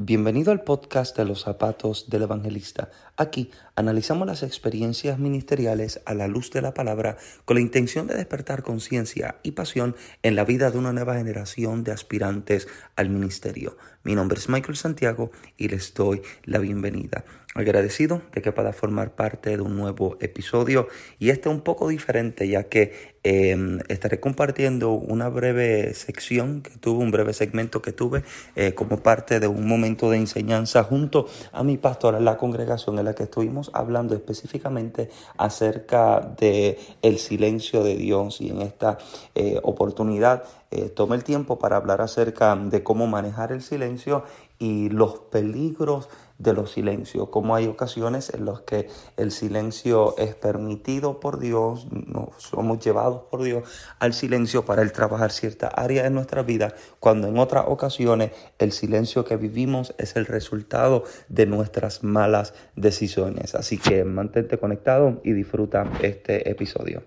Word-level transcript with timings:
Bienvenido 0.00 0.52
al 0.52 0.62
podcast 0.62 1.16
de 1.16 1.24
los 1.24 1.40
zapatos 1.40 2.08
del 2.08 2.22
evangelista. 2.22 2.88
Aquí 3.16 3.50
analizamos 3.74 4.28
las 4.28 4.44
experiencias 4.44 5.18
ministeriales 5.18 6.02
a 6.06 6.14
la 6.14 6.28
luz 6.28 6.52
de 6.52 6.62
la 6.62 6.72
palabra 6.72 7.16
con 7.44 7.56
la 7.56 7.62
intención 7.62 8.06
de 8.06 8.14
despertar 8.14 8.62
conciencia 8.62 9.40
y 9.42 9.50
pasión 9.50 9.96
en 10.22 10.36
la 10.36 10.44
vida 10.44 10.70
de 10.70 10.78
una 10.78 10.92
nueva 10.92 11.16
generación 11.16 11.82
de 11.82 11.90
aspirantes 11.90 12.68
al 12.94 13.10
ministerio. 13.10 13.76
Mi 14.04 14.14
nombre 14.14 14.38
es 14.38 14.48
Michael 14.48 14.76
Santiago 14.76 15.32
y 15.56 15.66
les 15.66 15.92
doy 15.94 16.22
la 16.44 16.60
bienvenida. 16.60 17.24
Agradecido 17.56 18.22
de 18.32 18.40
que 18.40 18.52
pueda 18.52 18.72
formar 18.72 19.16
parte 19.16 19.50
de 19.56 19.62
un 19.62 19.76
nuevo 19.76 20.16
episodio 20.20 20.86
y 21.18 21.30
este 21.30 21.48
un 21.48 21.62
poco 21.62 21.88
diferente 21.88 22.46
ya 22.46 22.68
que 22.68 23.17
em, 23.28 23.80
estaré 23.88 24.20
compartiendo 24.20 24.92
una 24.92 25.28
breve 25.28 25.92
sección 25.94 26.62
que 26.62 26.70
tuve, 26.70 27.02
un 27.04 27.10
breve 27.10 27.32
segmento 27.32 27.82
que 27.82 27.92
tuve 27.92 28.24
eh, 28.56 28.74
como 28.74 29.00
parte 29.02 29.40
de 29.40 29.48
un 29.48 29.68
momento 29.68 30.10
de 30.10 30.16
enseñanza 30.16 30.82
junto 30.82 31.26
a 31.52 31.62
mi 31.62 31.76
pastor 31.76 32.14
en 32.14 32.24
la 32.24 32.36
congregación 32.38 32.98
en 32.98 33.04
la 33.04 33.14
que 33.14 33.24
estuvimos 33.24 33.70
hablando 33.74 34.14
específicamente 34.14 35.10
acerca 35.36 36.20
de 36.38 36.78
silencio 37.18 37.84
de 37.84 37.96
Dios. 37.96 38.40
Y 38.40 38.50
en 38.50 38.62
esta 38.62 38.98
eh, 39.34 39.60
oportunidad 39.62 40.44
eh, 40.70 40.88
tomé 40.88 41.16
el 41.16 41.24
tiempo 41.24 41.58
para 41.58 41.76
hablar 41.76 42.00
acerca 42.00 42.56
de 42.56 42.82
cómo 42.82 43.06
manejar 43.06 43.52
el 43.52 43.62
silencio 43.62 44.24
y 44.58 44.88
los 44.88 45.18
peligros 45.30 46.08
de 46.38 46.52
los 46.52 46.70
silencios, 46.72 47.28
como 47.30 47.56
hay 47.56 47.66
ocasiones 47.66 48.32
en 48.32 48.46
las 48.46 48.60
que 48.60 48.88
el 49.16 49.32
silencio 49.32 50.16
es 50.18 50.36
permitido 50.36 51.18
por 51.18 51.40
Dios, 51.40 51.88
no 51.90 52.30
somos 52.36 52.78
llevados 52.78 53.22
por 53.28 53.42
Dios 53.42 53.68
al 53.98 54.14
silencio 54.14 54.64
para 54.64 54.82
el 54.82 54.92
trabajar 54.92 55.32
cierta 55.32 55.66
área 55.66 56.04
de 56.04 56.10
nuestra 56.10 56.42
vida, 56.42 56.74
cuando 57.00 57.26
en 57.26 57.38
otras 57.38 57.64
ocasiones 57.66 58.30
el 58.58 58.70
silencio 58.72 59.24
que 59.24 59.36
vivimos 59.36 59.94
es 59.98 60.14
el 60.14 60.26
resultado 60.26 61.04
de 61.28 61.46
nuestras 61.46 62.04
malas 62.04 62.54
decisiones. 62.76 63.56
Así 63.56 63.78
que 63.78 64.04
mantente 64.04 64.58
conectado 64.58 65.20
y 65.24 65.32
disfruta 65.32 65.90
este 66.02 66.48
episodio. 66.50 67.02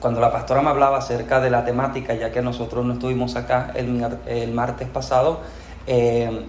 Cuando 0.00 0.20
la 0.20 0.32
pastora 0.32 0.62
me 0.62 0.70
hablaba 0.70 0.98
acerca 0.98 1.40
de 1.40 1.50
la 1.50 1.64
temática, 1.64 2.14
ya 2.14 2.30
que 2.30 2.40
nosotros 2.40 2.84
no 2.84 2.94
estuvimos 2.94 3.36
acá 3.36 3.72
el, 3.74 4.02
el 4.26 4.52
martes 4.52 4.88
pasado, 4.88 5.40
eh, 5.86 6.46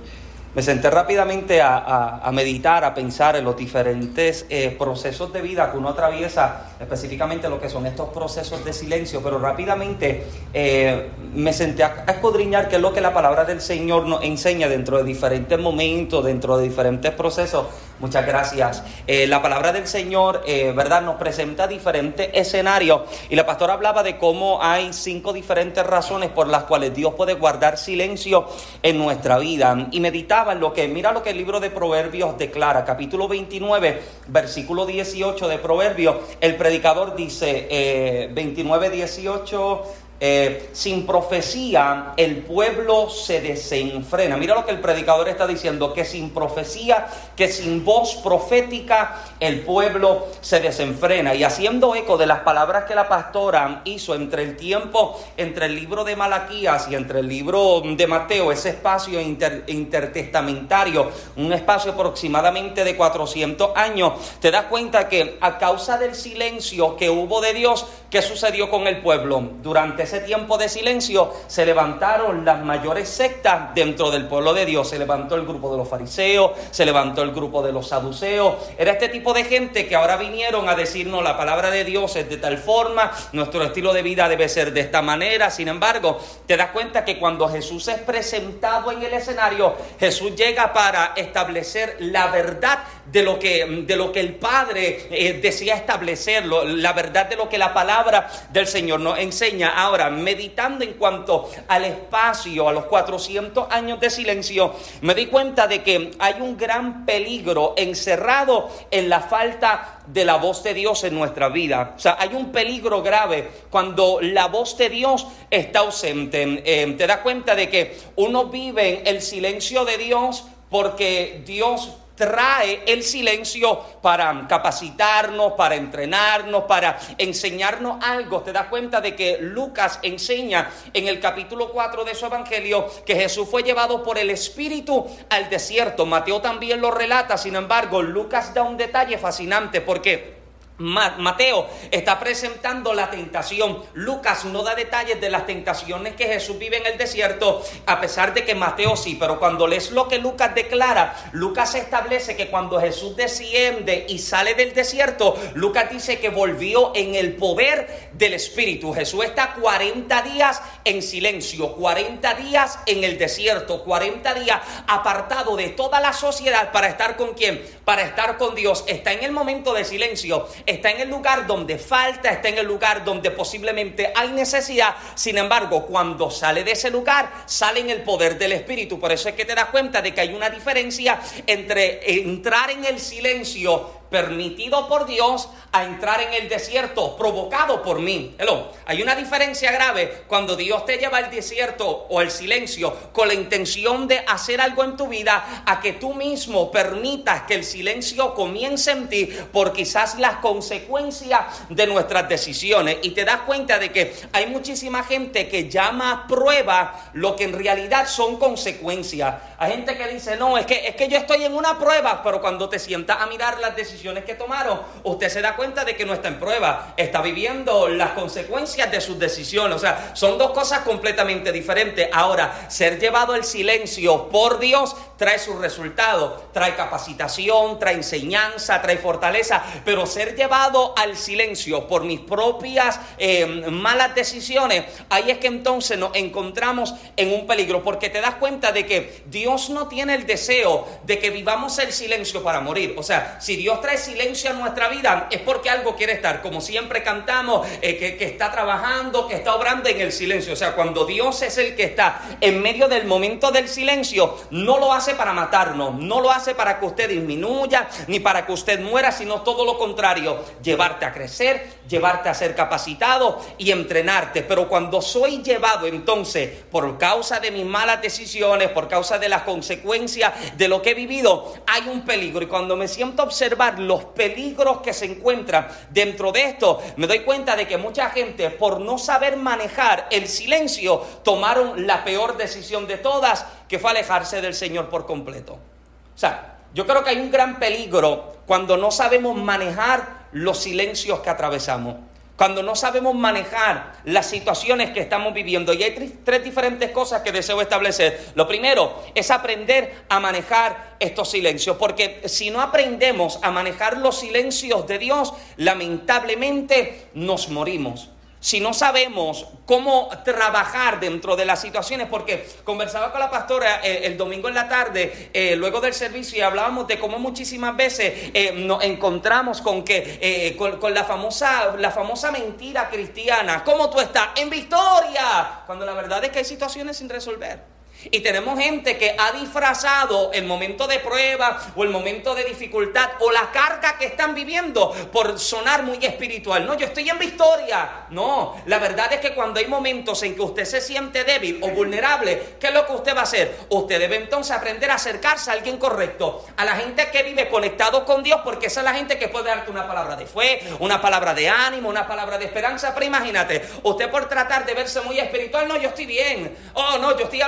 me 0.54 0.62
senté 0.62 0.90
rápidamente 0.90 1.62
a, 1.62 2.30
meditar, 2.34 2.84
a 2.84 2.94
pensar 2.94 3.38
en 3.38 3.46
los 3.46 3.56
diferentes 3.56 4.46
eh, 4.50 4.76
procesos 4.78 5.32
de 5.32 5.42
vida 5.42 5.72
que 5.72 5.78
uno 5.78 5.90
atraviesa, 5.90 6.74
específicamente 6.80 7.48
lo 7.48 7.60
que 7.60 7.70
son 7.70 7.86
estos 7.86 8.10
procesos 8.10 8.64
de 8.66 8.74
silencio, 8.74 9.22
pero 9.24 9.40
rápidamente 9.40 10.26
eh, 10.54 11.10
me 11.34 11.54
senté 11.54 11.84
a, 11.84 12.04
escudriñar 12.08 12.68
qué 12.68 12.76
es 12.76 12.82
lo 12.82 12.94
que 12.94 13.00
la 13.00 13.14
palabra 13.14 13.46
del 13.46 13.62
Señor 13.62 14.06
nos 14.08 14.24
enseña 14.24 14.68
dentro 14.68 14.98
de 14.98 15.04
diferentes 15.06 15.58
momentos, 15.58 16.26
dentro 16.26 16.58
de 16.58 16.64
diferentes 16.66 17.12
procesos. 17.12 17.68
Muchas 18.00 18.26
gracias. 18.26 18.84
Eh, 19.06 19.28
la 19.28 19.42
palabra 19.42 19.72
del 19.72 19.88
Señor, 19.88 20.42
¿verdad?, 20.76 21.04
nos 21.04 21.16
presenta 21.16 21.68
diferentes 21.68 22.30
escenarios 22.34 23.02
y 23.30 23.36
la 23.36 23.46
pastora 23.46 23.74
hablaba 23.74 24.02
de 24.02 24.18
cómo 24.18 24.62
hay 24.62 24.92
cinco 24.92 25.34
diferentes 25.34 25.86
razones 25.86 26.30
por 26.32 26.48
las 26.48 26.64
cuales 26.64 26.96
Dios 26.96 27.14
puede 27.14 27.36
guardar 27.36 27.78
silencio 27.78 28.48
en 28.82 28.98
nuestra 28.98 29.38
vida 29.38 29.88
y 29.92 30.00
meditar 30.00 30.41
lo 30.60 30.74
que, 30.74 30.88
mira 30.88 31.12
lo 31.12 31.24
que 31.24 31.30
el 31.30 31.38
libro 31.38 31.60
de 31.60 31.70
Proverbios 31.70 32.38
declara, 32.38 32.84
capítulo 32.84 33.28
29, 33.28 34.02
versículo 34.28 34.86
18 34.86 35.48
de 35.48 35.58
Proverbios, 35.58 36.16
el 36.42 36.56
predicador 36.56 37.16
dice, 37.16 37.68
eh, 37.70 38.30
29, 38.34 38.90
18, 38.90 39.84
eh, 40.24 40.70
sin 40.74 41.08
profecía 41.08 42.14
el 42.16 42.44
pueblo 42.44 43.10
se 43.10 43.42
desenfrena. 43.42 44.38
Mira 44.38 44.54
lo 44.54 44.64
que 44.64 44.70
el 44.70 44.80
predicador 44.80 45.28
está 45.28 45.48
diciendo, 45.48 45.94
que 45.94 46.06
sin 46.06 46.30
profecía, 46.30 47.08
que 47.36 47.48
sin 47.48 47.84
voz 47.84 48.18
profética 48.18 49.16
el 49.40 49.62
pueblo 49.62 50.28
se 50.42 50.60
desenfrena. 50.60 51.34
Y 51.34 51.44
haciendo 51.44 51.96
eco 51.96 52.20
de 52.20 52.28
las 52.28 52.42
palabras 52.42 52.84
que 52.84 52.94
la 52.94 53.10
pastora 53.10 53.82
hizo 53.86 54.14
entre 54.14 54.44
el 54.44 54.58
tiempo, 54.58 55.20
entre 55.38 55.66
el 55.66 55.74
libro 55.74 56.04
de 56.04 56.16
Malaquías 56.16 56.88
y 56.92 56.94
entre 56.94 57.22
el 57.22 57.28
libro 57.28 57.82
de 57.84 58.06
Mateo, 58.06 58.52
ese 58.52 58.70
espacio 58.70 59.20
intertestamentario, 59.20 61.10
un 61.38 61.52
espacio 61.52 61.94
aproximadamente 61.94 62.84
de 62.84 62.96
400 62.96 63.72
años, 63.76 64.14
te 64.40 64.52
das 64.52 64.66
cuenta 64.66 65.10
que 65.10 65.40
a 65.42 65.58
causa 65.58 65.98
del 65.98 66.14
silencio 66.14 66.96
que 66.96 67.10
hubo 67.10 67.42
de 67.42 67.56
Dios, 67.56 67.88
¿qué 68.12 68.22
sucedió 68.22 68.70
con 68.70 68.86
el 68.86 69.02
pueblo? 69.02 69.42
Durante 69.64 70.11
ese 70.12 70.20
tiempo 70.20 70.58
de 70.58 70.68
silencio 70.68 71.34
se 71.48 71.66
levantaron 71.66 72.44
las 72.44 72.62
mayores 72.66 73.08
sectas 73.08 73.74
dentro 73.74 74.12
del 74.12 74.28
pueblo 74.28 74.54
de 74.54 74.66
Dios. 74.66 74.90
Se 74.90 75.00
levantó 75.00 75.36
el 75.36 75.46
grupo 75.46 75.72
de 75.72 75.78
los 75.78 75.88
fariseos, 75.88 76.52
se 76.70 76.86
levantó 76.86 77.22
el 77.22 77.32
grupo 77.32 77.64
de 77.64 77.72
los 77.72 77.88
saduceos. 77.88 78.56
Era 78.78 78.92
este 78.92 79.08
tipo 79.08 79.34
de 79.34 79.46
gente 79.46 79.88
que 79.88 79.96
ahora 79.96 80.18
vinieron 80.18 80.68
a 80.68 80.76
decirnos 80.76 81.24
la 81.24 81.38
palabra 81.38 81.72
de 81.72 81.86
Dios 81.86 82.14
es 82.18 82.30
de 82.30 82.36
tal 82.36 82.58
forma, 82.58 83.10
nuestro 83.32 83.64
estilo 83.64 83.94
de 83.94 84.02
vida 84.02 84.28
debe 84.28 84.50
ser 84.50 84.74
de 84.74 84.82
esta 84.82 85.02
manera. 85.02 85.50
Sin 85.50 85.70
embargo, 85.70 86.20
te 86.46 86.58
das 86.58 86.72
cuenta 86.72 87.06
que 87.06 87.18
cuando 87.18 87.48
Jesús 87.48 87.88
es 87.88 88.00
presentado 88.00 88.92
en 88.92 89.02
el 89.04 89.14
escenario, 89.14 89.76
Jesús 89.98 90.36
llega 90.36 90.74
para 90.74 91.14
establecer 91.16 91.96
la 92.00 92.28
verdad 92.28 92.80
de 93.12 93.24
lo 93.24 93.38
que, 93.38 93.66
de 93.86 93.96
lo 93.96 94.12
que 94.12 94.20
el 94.20 94.36
Padre 94.36 95.08
eh, 95.12 95.40
decía 95.42 95.76
establecerlo, 95.76 96.64
la 96.64 96.94
verdad 96.94 97.28
de 97.28 97.36
lo 97.36 97.50
que 97.50 97.58
la 97.58 97.74
palabra 97.74 98.30
del 98.52 98.68
Señor 98.68 99.00
nos 99.00 99.20
enseña. 99.20 99.70
Ahora, 99.70 100.10
meditando 100.10 100.84
en 100.84 100.94
cuanto 100.94 101.50
al 101.68 101.86
espacio, 101.86 102.70
a 102.70 102.74
los 102.74 102.86
400 102.86 103.68
años 103.72 104.00
de 104.00 104.10
silencio, 104.10 104.74
me 105.02 105.14
di 105.14 105.28
cuenta 105.28 105.68
de 105.68 105.84
que 105.84 106.12
hay 106.20 106.36
un 106.40 106.58
gran 106.58 107.06
peligro 107.06 107.74
encerrado 107.78 108.70
en 108.90 109.10
la 109.10 109.22
falta 109.22 110.00
de 110.08 110.26
la 110.26 110.38
voz 110.38 110.64
de 110.64 110.74
Dios 110.74 111.04
en 111.04 111.16
nuestra 111.16 111.50
vida. 111.50 111.94
O 111.96 112.00
sea, 112.00 112.18
hay 112.20 112.34
un 112.34 112.52
peligro 112.52 113.02
grave 113.02 113.50
cuando 113.70 114.20
la 114.22 114.48
voz 114.48 114.78
de 114.78 114.90
Dios 114.90 115.28
está 115.50 115.80
ausente. 115.80 116.62
Eh, 116.66 116.96
te 116.98 117.08
das 117.08 117.18
cuenta 117.18 117.56
de 117.56 117.70
que 117.70 117.98
uno 118.16 118.46
vive 118.46 119.04
el 119.06 119.22
silencio 119.22 119.86
de 119.86 119.98
Dios 119.98 120.46
porque 120.70 121.44
Dios 121.46 121.92
trae 122.22 122.84
el 122.86 123.02
silencio 123.02 123.80
para 124.00 124.46
capacitarnos, 124.48 125.54
para 125.54 125.74
entrenarnos, 125.74 126.66
para 126.66 127.00
enseñarnos 127.18 127.98
algo. 128.04 128.42
Te 128.42 128.54
das 128.54 128.68
cuenta 128.68 129.02
de 129.02 129.16
que 129.16 129.40
Lucas 129.42 129.98
enseña 130.04 130.70
en 130.94 131.08
el 131.08 131.20
capítulo 131.20 131.72
4 131.72 132.04
de 132.04 132.14
su 132.14 132.28
evangelio 132.28 132.86
que 133.08 133.16
Jesús 133.16 133.50
fue 133.50 133.64
llevado 133.64 134.04
por 134.04 134.20
el 134.20 134.30
Espíritu 134.30 135.08
al 135.32 135.50
desierto. 135.50 136.06
Mateo 136.06 136.42
también 136.42 136.80
lo 136.80 136.92
relata, 136.92 137.40
sin 137.40 137.56
embargo, 137.56 138.04
Lucas 138.04 138.54
da 138.54 138.62
un 138.62 138.78
detalle 138.78 139.18
fascinante 139.18 139.82
porque 139.82 140.41
Mateo 140.82 141.68
está 141.92 142.20
presentando 142.20 142.94
la 142.94 143.10
tentación. 143.10 143.84
Lucas 143.94 144.46
no 144.46 144.64
da 144.64 144.76
detalles 144.76 145.22
de 145.22 145.30
las 145.30 145.46
tentaciones 145.46 146.16
que 146.16 146.26
Jesús 146.26 146.58
vive 146.58 146.78
en 146.78 146.88
el 146.88 146.98
desierto, 146.98 147.64
a 147.86 148.02
pesar 148.02 148.34
de 148.34 148.44
que 148.44 148.56
Mateo 148.56 148.96
sí, 148.96 149.16
pero 149.20 149.40
cuando 149.40 149.68
lees 149.68 149.92
lo 149.92 150.08
que 150.08 150.18
Lucas 150.18 150.56
declara, 150.56 151.16
Lucas 151.34 151.76
establece 151.76 152.36
que 152.36 152.50
cuando 152.50 152.80
Jesús 152.80 153.16
desciende 153.16 154.06
y 154.10 154.20
sale 154.20 154.56
del 154.56 154.74
desierto, 154.74 155.38
Lucas 155.54 155.90
dice 155.92 156.20
que 156.20 156.30
volvió 156.30 156.92
en 156.96 157.16
el 157.16 157.36
poder 157.36 158.10
del 158.14 158.34
Espíritu. 158.34 158.94
Jesús 158.94 159.24
está 159.26 159.54
40 159.54 160.22
días 160.24 160.62
en 160.84 161.02
silencio, 161.02 161.74
40 161.74 162.34
días 162.36 162.80
en 162.86 163.04
el 163.04 163.18
desierto, 163.18 163.84
40 163.84 164.34
días 164.36 164.62
apartado 164.88 165.56
de 165.56 165.70
toda 165.70 166.00
la 166.00 166.14
sociedad 166.14 166.72
para 166.72 166.88
estar 166.88 167.18
con 167.18 167.34
quién, 167.34 167.64
para 167.86 168.04
estar 168.04 168.38
con 168.38 168.56
Dios. 168.56 168.84
Está 168.88 169.14
en 169.14 169.24
el 169.24 169.32
momento 169.32 169.74
de 169.74 169.86
silencio 169.86 170.48
está 170.72 170.92
en 170.92 171.02
el 171.02 171.10
lugar 171.10 171.48
donde 171.48 171.78
falta, 171.78 172.32
está 172.32 172.50
en 172.50 172.58
el 172.58 172.66
lugar 172.66 173.04
donde 173.04 173.32
posiblemente 173.32 174.12
hay 174.16 174.30
necesidad. 174.30 174.96
Sin 175.16 175.38
embargo, 175.38 175.86
cuando 175.86 176.30
sale 176.32 176.64
de 176.64 176.72
ese 176.72 176.90
lugar, 176.90 177.32
sale 177.46 177.80
en 177.80 177.90
el 177.90 178.02
poder 178.02 178.38
del 178.38 178.54
Espíritu. 178.54 179.00
Por 179.00 179.12
eso 179.12 179.30
es 179.30 179.36
que 179.36 179.46
te 179.46 179.56
das 179.56 179.66
cuenta 179.66 180.02
de 180.02 180.14
que 180.14 180.22
hay 180.22 180.34
una 180.34 180.50
diferencia 180.50 181.20
entre 181.46 182.22
entrar 182.22 182.72
en 182.72 182.86
el 182.86 183.00
silencio 183.00 184.01
permitido 184.12 184.88
por 184.90 185.08
Dios 185.08 185.48
a 185.72 185.86
entrar 185.86 186.22
en 186.22 186.34
el 186.34 186.50
desierto 186.50 187.16
provocado 187.16 187.82
por 187.82 188.00
mí. 188.00 188.36
Hello. 188.38 188.68
Hay 188.86 189.02
una 189.02 189.16
diferencia 189.16 189.72
grave 189.72 190.26
cuando 190.28 190.58
Dios 190.58 190.86
te 190.86 190.98
lleva 190.98 191.20
al 191.20 191.32
desierto 191.32 191.88
o 192.10 192.20
al 192.20 192.30
silencio 192.30 192.94
con 193.14 193.30
la 193.30 193.34
intención 193.34 194.10
de 194.10 194.20
hacer 194.28 194.60
algo 194.60 194.84
en 194.84 194.98
tu 194.98 195.08
vida 195.08 195.64
a 195.66 195.80
que 195.80 195.94
tú 195.94 196.14
mismo 196.14 196.70
permitas 196.72 197.44
que 197.44 197.56
el 197.56 197.64
silencio 197.64 198.34
comience 198.34 198.92
en 198.92 199.08
ti 199.08 199.30
por 199.54 199.72
quizás 199.72 200.20
las 200.20 200.36
consecuencias 200.38 201.46
de 201.70 201.88
nuestras 201.88 202.28
decisiones 202.28 202.98
y 203.04 203.12
te 203.12 203.24
das 203.24 203.42
cuenta 203.46 203.80
de 203.80 203.94
que 203.94 204.14
hay 204.34 204.48
muchísima 204.48 205.04
gente 205.04 205.48
que 205.48 205.70
llama 205.70 206.26
prueba 206.28 207.12
lo 207.14 207.38
que 207.38 207.46
en 207.46 207.54
realidad 207.54 208.08
son 208.08 208.38
consecuencias. 208.38 209.36
Hay 209.58 209.72
gente 209.72 209.96
que 209.98 210.08
dice, 210.10 210.36
"No, 210.36 210.58
es 210.58 210.66
que 210.66 210.86
es 210.88 210.96
que 210.96 211.08
yo 211.08 211.18
estoy 211.18 211.46
en 211.46 211.56
una 211.56 211.80
prueba", 211.80 212.22
pero 212.22 212.42
cuando 212.42 212.68
te 212.68 212.78
sientas 212.78 213.22
a 213.22 213.28
mirar 213.28 213.60
las 213.62 213.74
decisiones 213.74 214.01
decisiones 214.02 214.26
que 214.26 214.34
tomaron, 214.34 214.82
usted 215.04 215.30
se 215.30 215.42
da 215.42 215.56
cuenta 215.56 215.86
de 215.86 215.96
que 215.96 216.06
no 216.06 216.14
está 216.14 216.28
en 216.28 216.40
prueba, 216.40 216.96
está 216.98 217.22
viviendo 217.22 217.88
las 217.88 218.12
consecuencias 218.12 218.92
de 218.92 219.00
sus 219.00 219.20
decisiones. 219.20 219.76
O 219.76 219.80
sea, 219.80 220.12
son 220.16 220.40
dos 220.40 220.52
cosas 220.52 220.80
completamente 220.80 221.52
diferentes. 221.52 222.10
Ahora, 222.12 222.66
ser 222.68 223.00
llevado 223.00 223.34
al 223.34 223.44
silencio 223.44 224.28
por 224.30 224.58
Dios 224.58 224.96
trae 225.18 225.38
sus 225.38 225.60
resultados, 225.60 226.52
trae 226.52 226.76
capacitación, 226.76 227.78
trae 227.78 227.94
enseñanza, 227.94 228.82
trae 228.82 228.98
fortaleza, 228.98 229.62
pero 229.86 230.08
ser 230.08 230.36
llevado 230.36 230.96
al 230.98 231.16
silencio 231.16 231.88
por 231.88 232.04
mis 232.04 232.22
propias 232.22 233.00
eh, 233.20 233.46
malas 233.46 234.16
decisiones, 234.16 234.84
ahí 235.12 235.30
es 235.30 235.38
que 235.38 235.46
entonces 235.46 236.00
nos 236.00 236.16
encontramos 236.16 236.96
en 237.18 237.32
un 237.36 237.46
peligro, 237.46 237.84
porque 237.84 238.10
te 238.10 238.20
das 238.20 238.34
cuenta 238.36 238.72
de 238.72 238.88
que 238.88 239.22
Dios 239.28 239.70
no 239.70 239.88
tiene 239.88 240.16
el 240.16 240.26
deseo 240.26 240.88
de 241.04 241.20
que 241.20 241.30
vivamos 241.30 241.78
el 241.78 241.94
silencio 241.94 242.42
para 242.42 242.60
morir. 242.60 242.96
O 242.98 243.04
sea, 243.04 243.38
si 243.40 243.56
Dios 243.56 243.80
trae 243.80 243.91
silencio 243.98 244.50
a 244.50 244.54
nuestra 244.54 244.90
vida, 244.90 245.28
es 245.32 245.40
porque 245.40 245.70
algo 245.70 245.96
quiere 245.96 246.14
estar, 246.14 246.42
como 246.42 246.62
siempre 246.62 247.04
cantamos, 247.04 247.68
eh, 247.82 247.98
que, 247.98 248.24
está 248.26 248.52
trabajando, 248.52 249.28
que 249.28 249.36
está 249.36 249.56
obrando 249.56 249.90
en 249.90 250.02
el 250.02 250.12
silencio. 250.12 250.54
O 250.54 250.56
sea, 250.56 250.74
cuando 250.74 251.06
Dios 251.06 251.42
es 251.42 251.58
el 251.58 251.76
que 251.76 251.84
está 251.84 252.22
en 252.40 252.62
medio 252.62 252.88
del 252.88 253.06
momento 253.06 253.52
del 253.52 253.68
silencio, 253.68 254.38
no 254.52 254.78
lo 254.80 254.94
hace 254.94 255.16
para 255.16 255.34
matarnos, 255.34 255.96
no 255.96 256.22
lo 256.22 256.32
hace 256.32 256.56
para 256.56 256.80
que 256.80 256.86
usted 256.86 257.10
disminuya, 257.10 257.88
ni 258.08 258.20
para 258.20 258.46
que 258.46 258.52
usted 258.52 258.80
muera, 258.80 259.12
sino 259.12 259.42
todo 259.42 259.66
lo 259.66 259.78
contrario, 259.78 260.44
llevarte 260.64 261.06
a 261.06 261.14
crecer, 261.14 261.82
llevarte 261.88 262.30
a 262.30 262.34
ser 262.34 262.56
capacitado 262.56 263.40
y 263.58 263.72
entrenarte. 263.72 264.42
Pero 264.44 264.68
cuando 264.68 265.02
soy 265.02 265.42
llevado 265.44 265.88
entonces 265.88 266.50
por 266.72 266.98
causa 266.98 267.40
de 267.40 267.52
mis 267.52 267.66
malas 267.66 268.02
decisiones, 268.02 268.70
por 268.70 268.88
causa 268.88 269.20
de 269.20 269.30
las 269.30 269.44
consecuencias 269.44 270.34
de 270.58 270.68
lo 270.68 270.82
que 270.82 270.92
he 270.92 270.94
vivido, 270.94 271.54
hay 271.68 271.88
un 271.88 272.02
peligro. 272.04 272.42
Y 272.44 272.48
cuando 272.48 272.76
me 272.76 272.88
siento 272.88 273.24
observar 273.24 273.80
los 273.88 274.06
peligros 274.06 274.82
que 274.82 274.94
se 274.94 275.06
encuentran 275.06 275.68
dentro 275.90 276.32
de 276.32 276.46
esto, 276.46 276.82
me 276.98 277.08
doy 277.08 277.20
cuenta 277.20 277.56
de 277.56 277.68
que 277.68 277.78
mucha 277.78 278.10
gente, 278.10 278.50
por 278.50 278.80
no 278.80 278.98
saber 278.98 279.38
manejar 279.38 280.08
el 280.12 280.28
silencio, 280.28 281.00
tomaron 281.24 281.88
la 281.88 282.04
peor 282.04 282.38
decisión 282.38 282.88
de 282.88 282.98
todas, 282.98 283.46
que 283.68 283.80
fue 283.80 283.92
alejarse 283.92 284.42
del 284.42 284.54
Señor 284.54 284.90
por 284.90 285.06
completo. 285.06 285.54
O 285.54 286.18
sea, 286.18 286.60
yo 286.74 286.86
creo 286.86 287.04
que 287.04 287.10
hay 287.12 287.20
un 287.20 287.32
gran 287.32 287.60
peligro 287.60 288.38
cuando 288.46 288.78
no 288.78 288.92
sabemos 288.92 289.36
manejar 289.36 290.28
los 290.32 290.60
silencios 290.60 291.20
que 291.20 291.30
atravesamos 291.30 291.96
cuando 292.36 292.64
no 292.64 292.76
sabemos 292.76 293.14
manejar 293.14 293.94
las 294.06 294.28
situaciones 294.28 294.92
que 294.92 295.02
estamos 295.02 295.34
viviendo. 295.34 295.74
Y 295.74 295.84
hay 295.84 296.20
tres 296.24 296.44
diferentes 296.44 296.92
cosas 296.92 297.22
que 297.22 297.32
deseo 297.32 297.62
establecer. 297.62 298.32
Lo 298.36 298.48
primero 298.48 299.04
es 299.14 299.30
aprender 299.32 300.04
a 300.10 300.20
manejar 300.20 300.96
estos 301.00 301.30
silencios, 301.30 301.78
porque 301.78 302.22
si 302.26 302.50
no 302.50 302.62
aprendemos 302.62 303.40
a 303.42 303.52
manejar 303.52 303.98
los 303.98 304.20
silencios 304.20 304.88
de 304.88 304.98
Dios, 304.98 305.34
lamentablemente 305.58 307.10
nos 307.14 307.50
morimos 307.50 308.10
si 308.42 308.60
no 308.60 308.74
sabemos 308.74 309.46
cómo 309.66 310.10
trabajar 310.26 311.00
dentro 311.00 311.36
de 311.36 311.46
las 311.46 311.62
situaciones, 311.62 312.08
porque 312.08 312.46
conversaba 312.64 313.12
con 313.12 313.22
la 313.22 313.30
pastora 313.30 313.82
eh, 313.84 314.08
el 314.08 314.18
domingo 314.18 314.50
en 314.50 314.56
la 314.56 314.68
tarde, 314.68 315.30
eh, 315.32 315.56
luego 315.56 315.80
del 315.80 315.94
servicio, 315.94 316.40
y 316.40 316.42
hablábamos 316.42 316.88
de 316.88 317.00
cómo 317.00 317.20
muchísimas 317.20 317.78
veces 317.78 318.32
eh, 318.34 318.52
nos 318.54 318.84
encontramos 318.84 319.62
con 319.62 319.84
que, 319.84 320.56
con, 320.58 320.80
con, 320.80 320.94
la, 320.94 321.06
famosa, 321.06 321.76
la 321.78 321.92
famosa 321.92 322.32
mentira 322.32 322.90
cristiana, 322.90 323.64
¿cómo 323.64 323.90
tú 323.92 324.00
estás? 324.00 324.30
En 324.36 324.50
victoria, 324.50 325.62
cuando 325.68 325.86
la 325.86 325.94
verdad 325.94 326.24
es 326.24 326.32
que 326.32 326.40
hay 326.40 326.46
situaciones 326.46 326.98
sin 326.98 327.10
resolver. 327.10 327.71
Y 328.10 328.22
tenemos 328.22 328.60
gente 328.60 328.98
que 328.98 329.16
ha 329.18 329.32
disfrazado 329.34 330.32
el 330.34 330.46
momento 330.46 330.88
de 330.88 331.00
prueba 331.00 331.74
o 331.76 331.84
el 331.84 331.90
momento 331.90 332.34
de 332.34 332.44
dificultad 332.46 333.12
o 333.20 333.32
la 333.32 333.52
carga 333.52 333.98
que 333.98 334.06
están 334.06 334.34
viviendo 334.34 334.92
por 335.12 335.40
sonar 335.40 335.84
muy 335.84 336.04
espiritual. 336.04 336.66
No, 336.66 336.76
yo 336.76 336.88
estoy 336.88 337.10
en 337.10 337.20
victoria. 337.20 338.06
No, 338.10 338.62
la 338.66 338.80
verdad 338.80 339.12
es 339.14 339.20
que 339.20 339.34
cuando 339.34 339.60
hay 339.60 339.68
momentos 339.68 340.24
en 340.24 340.36
que 340.36 340.42
usted 340.42 340.66
se 340.66 340.82
siente 340.82 341.24
débil 341.24 341.60
o 341.62 341.70
vulnerable, 341.70 342.56
¿qué 342.60 342.68
es 342.68 342.74
lo 342.74 342.86
que 342.86 342.94
usted 342.94 343.16
va 343.16 343.22
a 343.22 343.24
hacer? 343.24 343.58
Usted 343.70 344.00
debe 344.00 344.16
entonces 344.16 344.56
aprender 344.56 344.90
a 344.90 344.96
acercarse 344.96 345.50
a 345.50 345.54
alguien 345.54 345.78
correcto, 345.78 346.46
a 346.58 346.66
la 346.66 346.76
gente 346.76 347.10
que 347.12 347.24
vive 347.24 347.50
conectado 347.50 348.06
con 348.06 348.24
Dios, 348.24 348.42
porque 348.44 348.68
esa 348.68 348.82
es 348.82 348.86
la 348.86 348.94
gente 348.94 349.18
que 349.18 349.28
puede 349.28 349.46
darte 349.46 349.72
una 349.72 349.88
palabra 349.88 350.16
de 350.16 350.26
fe, 350.26 350.62
una 350.80 351.02
palabra 351.02 351.34
de 351.34 351.50
ánimo, 351.50 351.90
una 351.90 352.08
palabra 352.08 352.38
de 352.38 352.46
esperanza. 352.46 352.94
Pero 352.94 353.06
imagínate, 353.06 353.62
usted 353.84 354.10
por 354.10 354.28
tratar 354.28 354.66
de 354.66 354.74
verse 354.74 355.02
muy 355.02 355.20
espiritual, 355.20 355.68
no, 355.68 355.78
yo 355.78 355.90
estoy 355.90 356.06
bien. 356.06 356.58
Oh, 356.74 356.98
no, 356.98 357.18
yo 357.18 357.26
estoy 357.26 357.42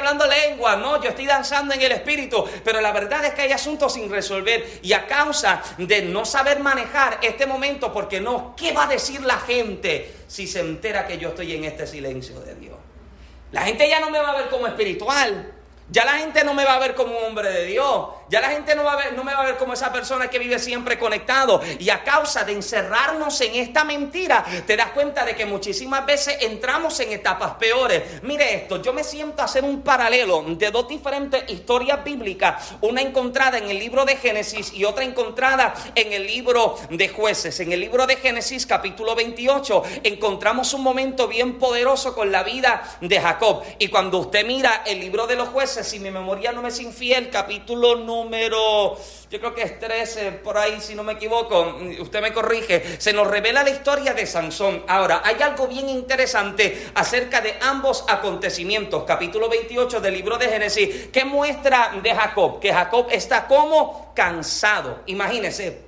no, 0.57 1.01
yo 1.01 1.09
estoy 1.09 1.25
danzando 1.25 1.73
en 1.73 1.81
el 1.81 1.91
espíritu, 1.91 2.43
pero 2.63 2.81
la 2.81 2.91
verdad 2.91 3.25
es 3.25 3.33
que 3.33 3.43
hay 3.43 3.51
asuntos 3.51 3.93
sin 3.93 4.09
resolver 4.09 4.79
y 4.81 4.93
a 4.93 5.05
causa 5.07 5.61
de 5.77 6.01
no 6.03 6.25
saber 6.25 6.59
manejar 6.59 7.19
este 7.21 7.45
momento, 7.45 7.91
porque 7.91 8.21
no, 8.21 8.55
¿qué 8.55 8.71
va 8.71 8.85
a 8.85 8.87
decir 8.87 9.21
la 9.21 9.39
gente 9.39 10.13
si 10.27 10.47
se 10.47 10.59
entera 10.59 11.07
que 11.07 11.17
yo 11.17 11.29
estoy 11.29 11.55
en 11.55 11.65
este 11.65 11.87
silencio 11.87 12.39
de 12.41 12.55
Dios? 12.55 12.77
La 13.51 13.61
gente 13.61 13.87
ya 13.87 13.99
no 13.99 14.09
me 14.09 14.19
va 14.19 14.31
a 14.31 14.37
ver 14.37 14.49
como 14.49 14.67
espiritual. 14.67 15.51
Ya 15.89 16.05
la 16.05 16.13
gente 16.13 16.43
no 16.43 16.53
me 16.53 16.65
va 16.65 16.75
a 16.75 16.79
ver 16.79 16.95
como 16.95 17.17
un 17.17 17.25
hombre 17.25 17.51
de 17.51 17.65
Dios. 17.65 18.07
Ya 18.29 18.41
la 18.41 18.49
gente 18.49 18.75
no, 18.75 18.83
va 18.83 18.93
a 18.93 18.97
ver, 18.97 19.13
no 19.13 19.23
me 19.23 19.33
va 19.33 19.41
a 19.41 19.45
ver 19.45 19.57
como 19.57 19.73
esa 19.73 19.91
persona 19.91 20.29
que 20.29 20.39
vive 20.39 20.59
siempre 20.59 20.97
conectado. 20.97 21.61
Y 21.79 21.89
a 21.89 22.03
causa 22.03 22.43
de 22.43 22.53
encerrarnos 22.53 23.39
en 23.41 23.55
esta 23.55 23.83
mentira, 23.83 24.43
te 24.65 24.75
das 24.75 24.91
cuenta 24.91 25.25
de 25.25 25.35
que 25.35 25.45
muchísimas 25.45 26.05
veces 26.05 26.37
entramos 26.41 26.99
en 26.99 27.11
etapas 27.11 27.55
peores. 27.55 28.23
Mire 28.23 28.55
esto, 28.55 28.81
yo 28.81 28.93
me 28.93 29.03
siento 29.03 29.41
a 29.41 29.45
hacer 29.45 29.63
un 29.63 29.81
paralelo 29.81 30.43
de 30.47 30.71
dos 30.71 30.87
diferentes 30.87 31.43
historias 31.49 32.03
bíblicas. 32.03 32.73
Una 32.81 33.01
encontrada 33.01 33.57
en 33.57 33.69
el 33.69 33.79
libro 33.79 34.05
de 34.05 34.15
Génesis 34.15 34.73
y 34.73 34.85
otra 34.85 35.03
encontrada 35.03 35.73
en 35.95 36.13
el 36.13 36.25
libro 36.25 36.75
de 36.89 37.09
jueces. 37.09 37.59
En 37.59 37.71
el 37.71 37.79
libro 37.79 38.07
de 38.07 38.15
Génesis 38.15 38.65
capítulo 38.65 39.15
28 39.15 39.83
encontramos 40.03 40.73
un 40.73 40.81
momento 40.81 41.27
bien 41.27 41.59
poderoso 41.59 42.15
con 42.15 42.31
la 42.31 42.43
vida 42.43 42.97
de 43.01 43.19
Jacob. 43.19 43.63
Y 43.79 43.89
cuando 43.89 44.19
usted 44.19 44.45
mira 44.45 44.83
el 44.85 44.99
libro 44.99 45.27
de 45.27 45.35
los 45.35 45.49
jueces, 45.49 45.87
si 45.87 45.99
mi 45.99 46.11
memoria 46.11 46.51
no 46.51 46.61
me 46.61 46.69
es 46.69 46.79
infiel, 46.79 47.29
capítulo 47.29 47.95
número, 48.13 48.97
yo 49.29 49.39
creo 49.39 49.55
que 49.55 49.63
es 49.63 49.79
13, 49.79 50.31
por 50.43 50.57
ahí 50.57 50.79
si 50.79 50.93
no 50.93 51.03
me 51.03 51.13
equivoco, 51.13 51.77
usted 51.99 52.21
me 52.21 52.31
corrige, 52.31 52.99
se 52.99 53.11
nos 53.13 53.27
revela 53.27 53.63
la 53.63 53.71
historia 53.71 54.13
de 54.13 54.25
Sansón. 54.27 54.83
Ahora, 54.87 55.21
hay 55.23 55.41
algo 55.41 55.67
bien 55.67 55.89
interesante 55.89 56.91
acerca 56.93 57.41
de 57.41 57.55
ambos 57.61 58.05
acontecimientos, 58.07 59.03
capítulo 59.05 59.49
28 59.49 59.99
del 59.99 60.13
libro 60.13 60.37
de 60.37 60.49
Génesis, 60.49 61.07
que 61.07 61.25
muestra 61.25 61.93
de 62.01 62.13
Jacob, 62.13 62.59
que 62.59 62.71
Jacob 62.71 63.07
está 63.09 63.47
como 63.47 64.13
cansado. 64.13 65.01
Imagínese, 65.07 65.81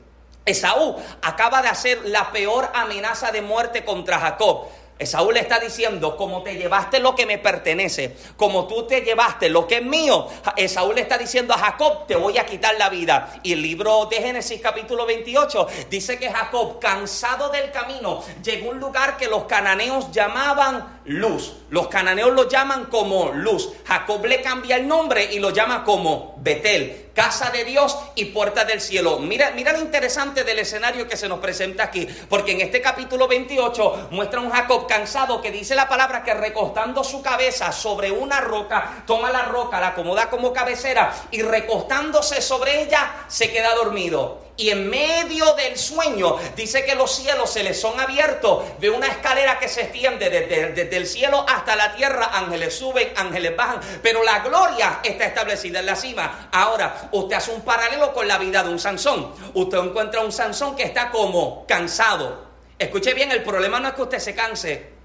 Esaú 0.44 0.96
acaba 1.22 1.62
de 1.62 1.68
hacer 1.68 2.02
la 2.06 2.32
peor 2.32 2.70
amenaza 2.74 3.32
de 3.32 3.42
muerte 3.42 3.86
contra 3.86 4.20
Jacob. 4.20 4.68
Esaú 4.98 5.32
le 5.32 5.42
está 5.42 5.60
diciendo, 5.60 6.16
como 6.16 6.42
te 6.42 6.56
llevaste 6.56 7.00
lo 7.00 7.16
que 7.16 7.26
me 7.26 7.38
pertenece, 7.38 8.16
como 8.38 8.66
tú 8.66 8.88
te 8.88 9.02
llevaste 9.02 9.50
lo 9.50 9.68
que 9.68 9.78
es 9.78 9.84
mío, 9.84 10.28
Esaú 10.56 10.94
le 10.94 11.02
está 11.02 11.18
diciendo 11.18 11.54
a 11.54 11.58
Jacob, 11.58 12.08
te 12.08 12.16
voy 12.16 12.38
a 12.38 12.46
quitar 12.46 12.76
la 12.78 12.90
vida. 12.90 13.40
Y 13.44 13.52
el 13.54 13.62
libro 13.62 14.06
de 14.06 14.18
Génesis 14.18 14.62
capítulo 14.62 15.06
28 15.06 15.68
dice 15.90 16.18
que 16.18 16.32
Jacob, 16.32 16.80
cansado 16.80 17.50
del 17.50 17.72
camino, 17.72 18.24
llegó 18.42 18.70
a 18.70 18.74
un 18.74 18.80
lugar 18.80 19.18
que 19.18 19.28
los 19.28 19.44
cananeos 19.44 20.12
llamaban 20.12 21.02
luz. 21.04 21.54
Los 21.70 21.88
cananeos 21.88 22.32
lo 22.32 22.48
llaman 22.48 22.86
como 22.86 23.32
luz. 23.34 23.74
Jacob 23.86 24.26
le 24.26 24.42
cambia 24.42 24.78
el 24.78 24.88
nombre 24.88 25.26
y 25.32 25.40
lo 25.40 25.50
llama 25.50 25.84
como 25.84 26.36
Betel 26.38 27.05
casa 27.16 27.50
de 27.50 27.64
Dios 27.64 27.98
y 28.14 28.26
puerta 28.26 28.66
del 28.66 28.82
cielo. 28.82 29.18
Mira, 29.18 29.52
mira 29.56 29.72
lo 29.72 29.80
interesante 29.80 30.44
del 30.44 30.60
escenario 30.60 31.08
que 31.08 31.18
se 31.18 31.28
nos 31.28 31.40
presenta 31.40 31.84
aquí, 31.84 32.08
porque 32.30 32.52
en 32.52 32.62
este 32.62 32.82
capítulo 32.82 33.28
28 33.28 34.10
muestra 34.12 34.42
un 34.42 34.52
Jacob 34.52 34.86
cansado 34.86 35.42
que 35.42 35.50
dice 35.50 35.74
la 35.74 35.90
palabra 35.90 36.24
que 36.24 36.34
recostando 36.34 37.04
su 37.04 37.24
cabeza 37.24 37.72
sobre 37.72 38.12
una 38.12 38.42
roca, 38.42 39.04
toma 39.08 39.32
la 39.32 39.44
roca, 39.44 39.80
la 39.80 39.88
acomoda 39.88 40.30
como 40.30 40.54
cabecera 40.54 41.12
y 41.32 41.42
recostándose 41.42 42.42
sobre 42.42 42.84
ella 42.84 43.26
se 43.28 43.52
queda 43.52 43.74
dormido. 43.74 44.45
Y 44.58 44.70
en 44.70 44.90
medio 44.90 45.54
del 45.56 45.78
sueño 45.78 46.38
dice 46.56 46.86
que 46.86 46.96
los 46.96 47.14
cielos 47.14 47.52
se 47.52 47.64
les 47.64 47.80
son 47.80 48.00
abiertos, 48.00 48.64
ve 48.80 48.90
una 48.90 49.08
escalera 49.08 49.60
que 49.60 49.68
se 49.68 49.82
extiende 49.82 50.30
desde, 50.30 50.72
desde, 50.72 50.96
el 50.96 51.06
cielo 51.06 51.46
hasta 51.48 51.76
la 51.76 51.94
tierra, 51.96 52.30
ángeles 52.34 52.78
suben, 52.78 53.12
ángeles 53.18 53.56
bajan, 53.56 53.82
pero 54.02 54.24
la 54.24 54.40
gloria 54.40 55.02
está 55.04 55.26
establecida 55.26 55.80
en 55.80 55.86
la 55.86 55.96
cima. 55.96 56.50
Ahora, 56.54 57.10
usted 57.12 57.36
hace 57.36 57.52
un 57.52 57.62
paralelo 57.62 58.14
con 58.14 58.28
la 58.28 58.38
vida 58.38 58.64
de 58.64 58.70
un 58.70 58.80
Sansón. 58.80 59.34
Usted 59.54 59.78
encuentra 59.78 60.22
un 60.22 60.32
Sansón 60.32 60.76
que 60.76 60.84
está 60.84 61.12
como 61.12 61.66
cansado. 61.68 62.46
Escuche 62.80 63.14
bien, 63.14 63.32
el 63.32 63.44
problema 63.44 63.80
no 63.80 63.90
es 63.90 63.94
que 63.94 64.02
usted 64.04 64.20
se 64.20 64.36
canse, 64.36 64.96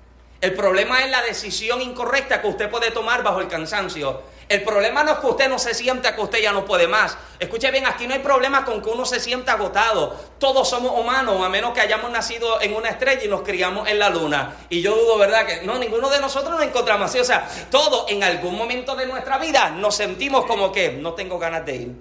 el 0.41 0.55
problema 0.55 1.05
es 1.05 1.11
la 1.11 1.23
decisión 1.23 1.83
incorrecta 1.83 2.41
que 2.41 2.49
usted 2.49 2.71
puede 2.71 2.91
tomar 2.93 3.23
bajo 3.23 3.41
el 3.41 3.49
cansancio. 3.49 4.23
El 4.51 4.65
problema 4.65 5.05
no 5.05 5.13
es 5.13 5.19
que 5.19 5.27
usted 5.29 5.49
no 5.49 5.61
se 5.61 5.75
sienta 5.75 6.17
que 6.17 6.21
usted 6.21 6.41
ya 6.41 6.51
no 6.51 6.65
puede 6.65 6.89
más. 6.89 7.17
Escuche 7.39 7.71
bien, 7.71 7.87
aquí 7.87 8.09
no 8.09 8.15
hay 8.15 8.19
problema 8.19 8.65
con 8.65 8.83
que 8.83 8.91
uno 8.91 9.05
se 9.05 9.21
sienta 9.21 9.53
agotado. 9.53 10.17
Todos 10.41 10.69
somos 10.69 10.99
humanos, 10.99 11.41
a 11.41 11.49
menos 11.49 11.73
que 11.73 11.81
hayamos 11.81 12.11
nacido 12.11 12.61
en 12.61 12.75
una 12.75 12.89
estrella 12.89 13.23
y 13.23 13.29
nos 13.29 13.43
criamos 13.43 13.89
en 13.89 14.01
la 14.01 14.11
luna. 14.11 14.57
Y 14.69 14.83
yo 14.83 14.97
dudo, 14.97 15.19
¿verdad? 15.19 15.47
Que 15.47 15.63
no, 15.63 15.79
ninguno 15.79 16.11
de 16.11 16.19
nosotros 16.21 16.51
nos 16.51 16.65
encontramos 16.65 17.09
así. 17.09 17.21
O 17.21 17.25
sea, 17.25 17.49
todos 17.71 18.11
en 18.11 18.25
algún 18.25 18.59
momento 18.59 18.97
de 18.97 19.07
nuestra 19.07 19.39
vida 19.39 19.71
nos 19.71 19.95
sentimos 19.95 20.45
como 20.47 20.73
que 20.73 20.95
no 20.95 21.15
tengo 21.15 21.39
ganas 21.39 21.65
de 21.65 21.77
ir. 21.77 21.93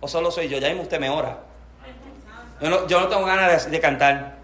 O 0.00 0.08
solo 0.08 0.30
soy 0.30 0.48
yo, 0.48 0.56
ya 0.56 0.68
mismo 0.68 0.84
usted 0.84 0.98
me 0.98 1.10
ora. 1.10 1.40
Yo 2.62 2.70
no, 2.70 2.86
yo 2.86 3.00
no 3.00 3.08
tengo 3.08 3.26
ganas 3.26 3.66
de, 3.66 3.70
de 3.70 3.80
cantar. 3.80 4.38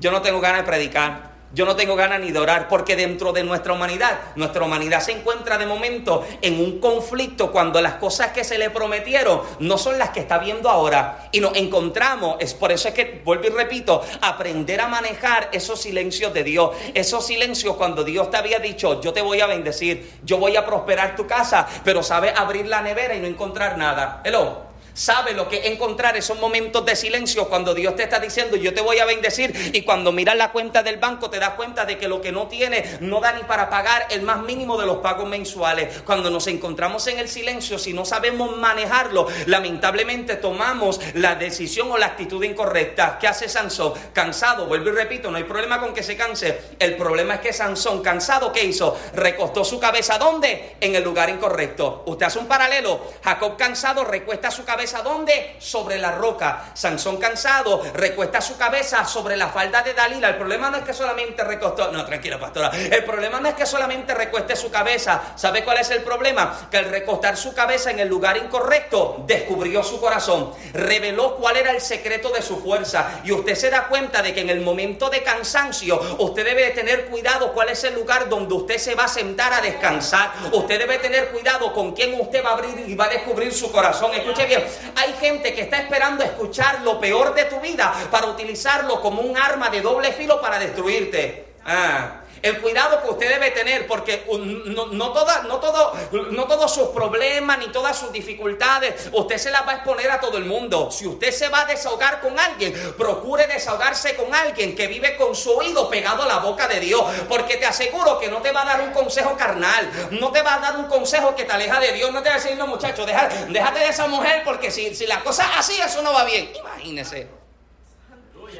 Yo 0.00 0.10
no 0.10 0.22
tengo 0.22 0.40
ganas 0.40 0.62
de 0.62 0.64
predicar. 0.64 1.33
Yo 1.54 1.64
no 1.64 1.76
tengo 1.76 1.94
ganas 1.94 2.20
ni 2.20 2.32
de 2.32 2.38
orar 2.38 2.66
porque 2.68 2.96
dentro 2.96 3.32
de 3.32 3.44
nuestra 3.44 3.72
humanidad, 3.72 4.18
nuestra 4.34 4.64
humanidad 4.64 5.00
se 5.00 5.12
encuentra 5.12 5.56
de 5.56 5.66
momento 5.66 6.26
en 6.42 6.58
un 6.58 6.80
conflicto 6.80 7.52
cuando 7.52 7.80
las 7.80 7.94
cosas 7.94 8.32
que 8.32 8.42
se 8.42 8.58
le 8.58 8.70
prometieron 8.70 9.40
no 9.60 9.78
son 9.78 9.96
las 9.96 10.10
que 10.10 10.20
está 10.20 10.38
viendo 10.38 10.68
ahora. 10.68 11.28
Y 11.30 11.38
nos 11.38 11.56
encontramos, 11.56 12.36
es 12.40 12.54
por 12.54 12.72
eso 12.72 12.88
es 12.88 12.94
que, 12.94 13.22
vuelvo 13.24 13.46
y 13.46 13.50
repito, 13.50 14.02
aprender 14.20 14.80
a 14.80 14.88
manejar 14.88 15.48
esos 15.52 15.80
silencios 15.80 16.34
de 16.34 16.42
Dios. 16.42 16.70
Esos 16.92 17.24
silencios 17.24 17.76
cuando 17.76 18.02
Dios 18.02 18.30
te 18.30 18.36
había 18.36 18.58
dicho, 18.58 19.00
yo 19.00 19.12
te 19.12 19.22
voy 19.22 19.40
a 19.40 19.46
bendecir, 19.46 20.10
yo 20.24 20.38
voy 20.38 20.56
a 20.56 20.66
prosperar 20.66 21.14
tu 21.14 21.26
casa, 21.26 21.68
pero 21.84 22.02
sabes 22.02 22.32
abrir 22.36 22.66
la 22.66 22.82
nevera 22.82 23.14
y 23.14 23.20
no 23.20 23.28
encontrar 23.28 23.78
nada. 23.78 24.22
Hello 24.24 24.73
sabe 24.94 25.32
lo 25.32 25.48
que 25.48 25.68
encontrar 25.68 26.16
esos 26.16 26.38
momentos 26.38 26.86
de 26.86 26.96
silencio 26.96 27.48
cuando 27.48 27.74
Dios 27.74 27.96
te 27.96 28.04
está 28.04 28.20
diciendo 28.20 28.56
yo 28.56 28.72
te 28.72 28.80
voy 28.80 28.98
a 28.98 29.04
bendecir 29.04 29.72
y 29.74 29.82
cuando 29.82 30.12
miras 30.12 30.36
la 30.36 30.52
cuenta 30.52 30.82
del 30.82 30.96
banco 30.96 31.28
te 31.28 31.38
das 31.38 31.50
cuenta 31.50 31.84
de 31.84 31.98
que 31.98 32.08
lo 32.08 32.20
que 32.20 32.32
no 32.32 32.46
tiene 32.46 32.98
no 33.00 33.20
da 33.20 33.32
ni 33.32 33.42
para 33.42 33.68
pagar 33.68 34.06
el 34.10 34.22
más 34.22 34.42
mínimo 34.42 34.78
de 34.80 34.86
los 34.86 34.98
pagos 34.98 35.28
mensuales. 35.28 36.02
Cuando 36.02 36.30
nos 36.30 36.46
encontramos 36.46 37.06
en 37.08 37.18
el 37.18 37.28
silencio, 37.28 37.78
si 37.78 37.92
no 37.92 38.04
sabemos 38.04 38.56
manejarlo, 38.56 39.26
lamentablemente 39.46 40.36
tomamos 40.36 41.00
la 41.14 41.34
decisión 41.34 41.90
o 41.90 41.98
la 41.98 42.06
actitud 42.06 42.42
incorrecta. 42.44 43.18
¿Qué 43.18 43.26
hace 43.26 43.48
Sansón? 43.48 43.94
Cansado, 44.12 44.66
vuelvo 44.66 44.90
y 44.90 44.92
repito, 44.92 45.30
no 45.30 45.36
hay 45.36 45.44
problema 45.44 45.80
con 45.80 45.92
que 45.92 46.02
se 46.02 46.16
canse. 46.16 46.60
El 46.78 46.96
problema 46.96 47.34
es 47.34 47.40
que 47.40 47.52
Sansón, 47.52 48.02
cansado, 48.02 48.52
¿qué 48.52 48.64
hizo? 48.64 48.98
Recostó 49.14 49.64
su 49.64 49.80
cabeza 49.80 50.18
¿dónde? 50.18 50.76
En 50.80 50.94
el 50.94 51.02
lugar 51.02 51.30
incorrecto. 51.30 52.04
Usted 52.06 52.26
hace 52.26 52.38
un 52.38 52.46
paralelo. 52.46 53.00
Jacob 53.22 53.56
cansado 53.56 54.04
recuesta 54.04 54.50
su 54.50 54.64
cabeza 54.64 54.83
cabeza 54.84 55.02
dónde? 55.02 55.56
Sobre 55.60 55.96
la 55.96 56.12
roca. 56.12 56.72
Sansón 56.74 57.16
cansado 57.16 57.82
recuesta 57.94 58.42
su 58.42 58.58
cabeza 58.58 59.02
sobre 59.06 59.34
la 59.34 59.48
falda 59.48 59.80
de 59.80 59.94
Dalila. 59.94 60.28
El 60.28 60.36
problema 60.36 60.68
no 60.68 60.76
es 60.76 60.84
que 60.84 60.92
solamente 60.92 61.42
recostó, 61.42 61.90
no, 61.90 62.04
tranquila 62.04 62.38
pastora. 62.38 62.70
El 62.70 63.02
problema 63.02 63.40
no 63.40 63.48
es 63.48 63.54
que 63.54 63.64
solamente 63.64 64.12
recueste 64.12 64.54
su 64.54 64.70
cabeza. 64.70 65.32
¿Sabe 65.36 65.64
cuál 65.64 65.78
es 65.78 65.88
el 65.88 66.02
problema? 66.02 66.68
Que 66.70 66.76
al 66.76 66.90
recostar 66.90 67.34
su 67.38 67.54
cabeza 67.54 67.92
en 67.92 68.00
el 68.00 68.08
lugar 68.08 68.36
incorrecto, 68.36 69.24
descubrió 69.26 69.82
su 69.82 69.98
corazón, 69.98 70.52
reveló 70.74 71.36
cuál 71.36 71.56
era 71.56 71.70
el 71.70 71.80
secreto 71.80 72.28
de 72.28 72.42
su 72.42 72.60
fuerza. 72.60 73.22
Y 73.24 73.32
usted 73.32 73.54
se 73.54 73.70
da 73.70 73.88
cuenta 73.88 74.20
de 74.20 74.34
que 74.34 74.42
en 74.42 74.50
el 74.50 74.60
momento 74.60 75.08
de 75.08 75.22
cansancio, 75.22 75.98
usted 76.18 76.44
debe 76.44 76.68
tener 76.72 77.06
cuidado 77.06 77.54
cuál 77.54 77.70
es 77.70 77.82
el 77.84 77.94
lugar 77.94 78.28
donde 78.28 78.52
usted 78.52 78.76
se 78.76 78.94
va 78.94 79.04
a 79.04 79.08
sentar 79.08 79.50
a 79.54 79.62
descansar. 79.62 80.30
Usted 80.52 80.78
debe 80.78 80.98
tener 80.98 81.30
cuidado 81.30 81.72
con 81.72 81.92
quién 81.92 82.20
usted 82.20 82.44
va 82.44 82.50
a 82.50 82.52
abrir 82.52 82.84
y 82.86 82.94
va 82.94 83.06
a 83.06 83.08
descubrir 83.08 83.54
su 83.54 83.72
corazón. 83.72 84.12
Escuche 84.12 84.44
bien, 84.44 84.62
hay 84.96 85.12
gente 85.14 85.54
que 85.54 85.62
está 85.62 85.78
esperando 85.78 86.24
escuchar 86.24 86.82
lo 86.82 87.00
peor 87.00 87.34
de 87.34 87.44
tu 87.44 87.60
vida 87.60 87.92
para 88.10 88.26
utilizarlo 88.26 89.00
como 89.00 89.22
un 89.22 89.36
arma 89.36 89.70
de 89.70 89.80
doble 89.80 90.12
filo 90.12 90.40
para 90.40 90.58
destruirte. 90.58 91.46
Ah. 91.64 92.23
El 92.44 92.60
cuidado 92.60 93.02
que 93.02 93.08
usted 93.08 93.30
debe 93.30 93.52
tener, 93.52 93.86
porque 93.86 94.26
no, 94.66 94.86
no, 94.88 95.12
todo, 95.12 95.92
no 96.30 96.44
todos 96.44 96.74
sus 96.74 96.88
problemas 96.88 97.58
ni 97.58 97.68
todas 97.68 97.98
sus 97.98 98.12
dificultades, 98.12 99.08
usted 99.12 99.38
se 99.38 99.50
las 99.50 99.66
va 99.66 99.72
a 99.72 99.74
exponer 99.76 100.10
a 100.10 100.20
todo 100.20 100.36
el 100.36 100.44
mundo. 100.44 100.90
Si 100.90 101.06
usted 101.06 101.30
se 101.30 101.48
va 101.48 101.62
a 101.62 101.64
desahogar 101.64 102.20
con 102.20 102.38
alguien, 102.38 102.74
procure 102.98 103.46
desahogarse 103.46 104.14
con 104.14 104.34
alguien 104.34 104.76
que 104.76 104.86
vive 104.88 105.16
con 105.16 105.34
su 105.34 105.52
oído 105.52 105.88
pegado 105.88 106.24
a 106.24 106.26
la 106.26 106.38
boca 106.40 106.68
de 106.68 106.80
Dios, 106.80 107.02
porque 107.30 107.56
te 107.56 107.64
aseguro 107.64 108.18
que 108.18 108.28
no 108.28 108.42
te 108.42 108.52
va 108.52 108.60
a 108.60 108.66
dar 108.66 108.82
un 108.82 108.92
consejo 108.92 109.34
carnal, 109.38 109.90
no 110.10 110.30
te 110.30 110.42
va 110.42 110.56
a 110.56 110.58
dar 110.58 110.76
un 110.76 110.84
consejo 110.84 111.34
que 111.34 111.44
te 111.44 111.52
aleja 111.52 111.80
de 111.80 111.92
Dios, 111.92 112.12
no 112.12 112.22
te 112.22 112.28
va 112.28 112.34
a 112.34 112.38
decir, 112.38 112.58
no 112.58 112.66
muchacho, 112.66 113.06
déjate 113.06 113.78
de 113.78 113.88
esa 113.88 114.06
mujer, 114.06 114.42
porque 114.44 114.70
si, 114.70 114.94
si 114.94 115.06
la 115.06 115.20
cosa 115.20 115.50
así, 115.58 115.80
eso 115.80 116.02
no 116.02 116.12
va 116.12 116.24
bien. 116.24 116.52
Imagínese. 116.54 117.43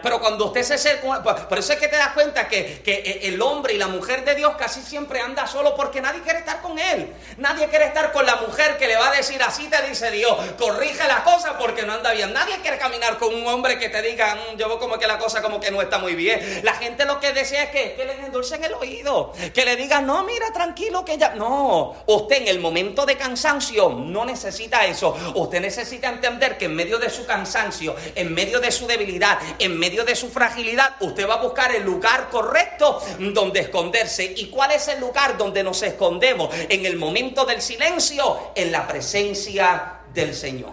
Pero 0.04 0.20
cuando 0.20 0.44
usted 0.44 0.62
se 0.62 0.74
acerca, 0.74 1.22
por 1.22 1.58
eso 1.58 1.72
es 1.72 1.78
que 1.78 1.88
te 1.88 1.96
das 1.96 2.12
cuenta 2.12 2.46
que, 2.46 2.82
que, 2.84 3.20
el 3.22 3.40
hombre 3.40 3.72
y 3.72 3.78
la 3.78 3.88
mujer 3.88 4.22
de 4.22 4.34
Dios 4.34 4.54
casi 4.58 4.82
siempre 4.82 5.18
anda 5.18 5.46
solo 5.46 5.74
porque 5.74 6.02
nadie 6.02 6.20
quiere 6.20 6.40
estar 6.40 6.60
con 6.60 6.78
él. 6.78 7.10
Nadie 7.38 7.68
quiere 7.68 7.86
estar 7.86 8.12
con 8.12 8.26
la 8.26 8.36
mujer 8.36 8.76
que 8.76 8.86
le 8.86 8.96
va 8.96 9.08
a 9.08 9.12
decir 9.12 9.42
así 9.42 9.66
te 9.68 9.80
dice 9.88 10.10
Dios, 10.10 10.36
corrige 10.58 11.08
la 11.08 11.24
cosa 11.24 11.56
porque 11.56 11.84
no 11.84 11.94
anda 11.94 12.12
bien. 12.12 12.34
Nadie 12.34 12.58
quiere 12.60 12.76
caminar 12.76 13.16
con 13.16 13.34
un 13.34 13.46
hombre 13.46 13.78
que 13.78 13.88
te 13.88 14.02
diga, 14.02 14.34
mm, 14.34 14.58
yo 14.58 14.68
veo 14.68 14.78
como 14.78 14.98
que 14.98 15.06
la 15.06 15.16
cosa 15.16 15.40
como 15.40 15.58
que 15.58 15.70
no 15.70 15.80
está 15.80 15.96
muy 15.98 16.14
bien. 16.14 16.60
La 16.62 16.74
gente 16.74 17.06
lo 17.06 17.18
que 17.18 17.32
desea 17.32 17.62
es 17.62 17.70
que, 17.70 17.94
que 17.94 18.04
le 18.04 18.12
endulcen 18.12 18.62
el 18.62 18.74
oído, 18.74 19.32
que 19.54 19.64
le 19.64 19.74
digan, 19.74 20.06
no, 20.06 20.22
mira, 20.24 20.52
tranquilo 20.52 21.02
que 21.02 21.16
ya. 21.16 21.30
No, 21.30 21.96
usted 22.06 22.42
en 22.42 22.48
el 22.48 22.58
momento 22.58 23.06
de 23.06 23.16
cansancio 23.16 23.88
no 23.88 24.26
necesita 24.26 24.84
eso. 24.84 25.16
Usted 25.34 25.62
necesita 25.62 26.10
entender 26.10 26.58
que 26.58 26.66
en 26.66 26.74
medio 26.74 26.98
de 26.98 27.08
su 27.08 27.24
cansancio, 27.24 27.96
en 28.14 28.34
medio 28.34 28.60
de 28.60 28.70
su 28.70 28.86
debilidad, 28.86 29.38
en 29.58 29.78
medio 29.78 29.93
de 30.02 30.16
su 30.16 30.30
fragilidad, 30.30 30.96
usted 31.00 31.28
va 31.28 31.34
a 31.34 31.42
buscar 31.42 31.74
el 31.74 31.84
lugar 31.84 32.30
correcto 32.30 33.02
donde 33.18 33.60
esconderse. 33.60 34.24
¿Y 34.36 34.46
cuál 34.46 34.72
es 34.72 34.88
el 34.88 34.98
lugar 34.98 35.36
donde 35.36 35.62
nos 35.62 35.82
escondemos? 35.82 36.48
En 36.68 36.86
el 36.86 36.96
momento 36.96 37.44
del 37.44 37.60
silencio, 37.60 38.52
en 38.54 38.72
la 38.72 38.86
presencia 38.86 40.00
del 40.14 40.34
Señor. 40.34 40.72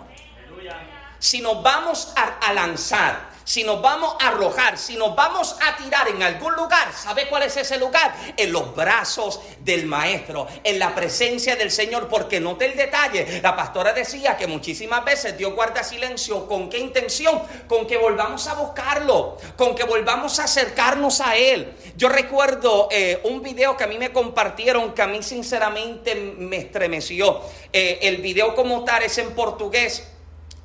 Si 1.20 1.42
nos 1.42 1.62
vamos 1.62 2.14
a 2.16 2.54
lanzar 2.54 3.31
si 3.52 3.66
nos 3.66 3.82
vamos 3.82 4.16
a 4.18 4.30
arrojar, 4.30 4.78
si 4.78 4.96
nos 4.96 5.14
vamos 5.14 5.58
a 5.62 5.76
tirar 5.76 6.08
en 6.08 6.24
algún 6.24 6.56
lugar, 6.56 6.94
¿sabe 6.94 7.28
cuál 7.28 7.44
es 7.44 7.58
ese 7.58 7.78
lugar? 7.78 8.16
En 8.38 8.50
los 8.50 8.74
brazos 8.74 9.42
del 9.60 9.88
Maestro, 9.88 10.48
en 10.64 10.80
la 10.80 10.96
presencia 10.96 11.58
del 11.58 11.70
Señor, 11.70 12.08
porque 12.08 12.40
note 12.40 12.68
el 12.68 12.78
detalle. 12.78 13.42
La 13.44 13.54
pastora 13.54 13.92
decía 13.92 14.38
que 14.38 14.48
muchísimas 14.48 15.04
veces 15.04 15.38
Dios 15.38 15.54
guarda 15.54 15.84
silencio. 15.84 16.48
¿Con 16.48 16.70
qué 16.70 16.78
intención? 16.78 17.42
Con 17.68 17.86
que 17.86 17.98
volvamos 17.98 18.48
a 18.48 18.54
buscarlo, 18.54 19.38
con 19.58 19.76
que 19.76 19.84
volvamos 19.84 20.40
a 20.40 20.46
acercarnos 20.46 21.20
a 21.20 21.36
Él. 21.36 21.74
Yo 21.98 22.08
recuerdo 22.08 22.88
eh, 22.90 23.20
un 23.26 23.42
video 23.42 23.76
que 23.76 23.84
a 23.84 23.88
mí 23.88 23.98
me 23.98 24.14
compartieron 24.14 24.94
que 24.94 25.02
a 25.02 25.08
mí 25.08 25.22
sinceramente 25.22 26.16
me 26.16 26.56
estremeció. 26.56 27.42
Eh, 27.74 28.00
el 28.04 28.22
video 28.22 28.56
como 28.56 28.86
tal 28.86 29.04
es 29.04 29.18
en 29.18 29.36
portugués 29.36 30.08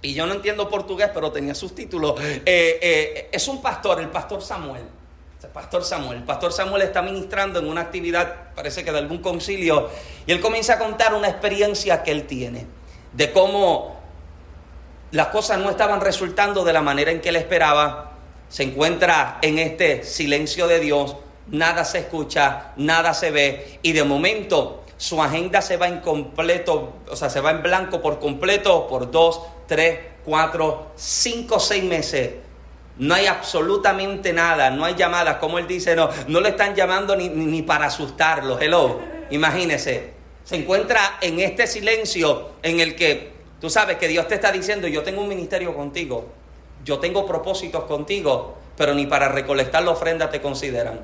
y 0.07 0.15
yo 0.15 0.25
no 0.25 0.35
entiendo 0.35 0.69
portugués, 0.69 1.11
pero 1.13 1.33
tenía 1.33 1.53
sus 1.53 1.75
títulos. 1.75 2.15
Eh, 2.21 2.43
eh, 2.47 3.29
es 3.33 3.49
un 3.49 3.61
pastor, 3.61 4.01
el 4.01 4.09
pastor 4.09 4.41
Samuel. 4.41 4.83
El 5.43 5.49
pastor 5.51 5.83
Samuel. 5.83 6.19
El 6.19 6.25
pastor 6.25 6.53
Samuel 6.53 6.83
está 6.83 7.03
ministrando 7.03 7.59
en 7.59 7.67
una 7.67 7.81
actividad, 7.81 8.55
parece 8.55 8.85
que 8.85 8.93
de 8.93 8.99
algún 8.99 9.19
concilio, 9.19 9.91
y 10.25 10.31
él 10.31 10.41
comienza 10.41 10.75
a 10.75 10.79
contar 10.79 11.13
una 11.13 11.29
experiencia 11.29 12.05
que 12.05 12.13
él 12.13 12.25
tiene, 12.25 12.67
de 13.15 13.33
cómo 13.33 14.01
las 15.11 15.27
cosas 15.29 15.59
no 15.59 15.71
estaban 15.71 16.01
resultando 16.01 16.63
de 16.63 16.73
la 16.73 16.83
manera 16.83 17.11
en 17.11 17.21
que 17.21 17.31
él 17.31 17.37
esperaba. 17.37 18.13
Se 18.49 18.63
encuentra 18.63 19.39
en 19.43 19.59
este 19.59 20.05
silencio 20.05 20.69
de 20.69 20.79
Dios, 20.79 21.17
nada 21.49 21.85
se 21.85 21.99
escucha, 21.99 22.75
nada 22.77 23.13
se 23.13 23.33
ve, 23.33 23.81
y 23.83 23.91
de 23.91 24.05
momento 24.05 24.85
su 24.99 25.21
agenda 25.21 25.61
se 25.63 25.77
va 25.77 25.89
en 25.89 25.99
completo, 25.99 26.95
o 27.11 27.17
sea, 27.17 27.29
se 27.29 27.41
va 27.41 27.51
en 27.51 27.63
blanco 27.63 28.01
por 28.01 28.21
completo 28.21 28.87
por 28.87 29.11
dos, 29.11 29.41
tres, 29.67 29.99
cuatro, 30.25 30.93
cinco, 30.97 31.59
seis 31.61 31.85
meses. 31.85 32.35
No 32.99 33.15
hay 33.15 33.27
absolutamente 33.27 34.33
nada, 34.33 34.71
no 34.71 34.85
hay 34.85 34.95
llamadas, 34.95 35.37
como 35.37 35.59
él 35.59 35.67
dice, 35.67 35.95
no, 35.95 36.09
no 36.29 36.41
le 36.41 36.51
están 36.51 36.75
llamando 36.75 37.15
ni, 37.15 37.29
ni 37.29 37.63
para 37.63 37.87
asustarlo. 37.87 38.59
Hello, 38.59 39.01
imagínese. 39.31 40.15
Se 40.45 40.57
encuentra 40.57 41.19
en 41.21 41.41
este 41.41 41.67
silencio 41.67 42.53
en 42.63 42.81
el 42.81 42.95
que 42.95 43.33
tú 43.61 43.69
sabes 43.69 43.97
que 43.97 44.09
Dios 44.09 44.29
te 44.29 44.37
está 44.37 44.53
diciendo, 44.53 44.89
yo 44.89 45.03
tengo 45.03 45.23
un 45.23 45.29
ministerio 45.29 45.75
contigo, 45.75 46.27
yo 46.85 46.99
tengo 46.99 47.27
propósitos 47.27 47.85
contigo, 47.85 48.57
pero 48.77 48.95
ni 48.95 49.07
para 49.07 49.29
recolectar 49.29 49.83
la 49.83 49.91
ofrenda 49.91 50.31
te 50.31 50.41
consideran. 50.41 51.01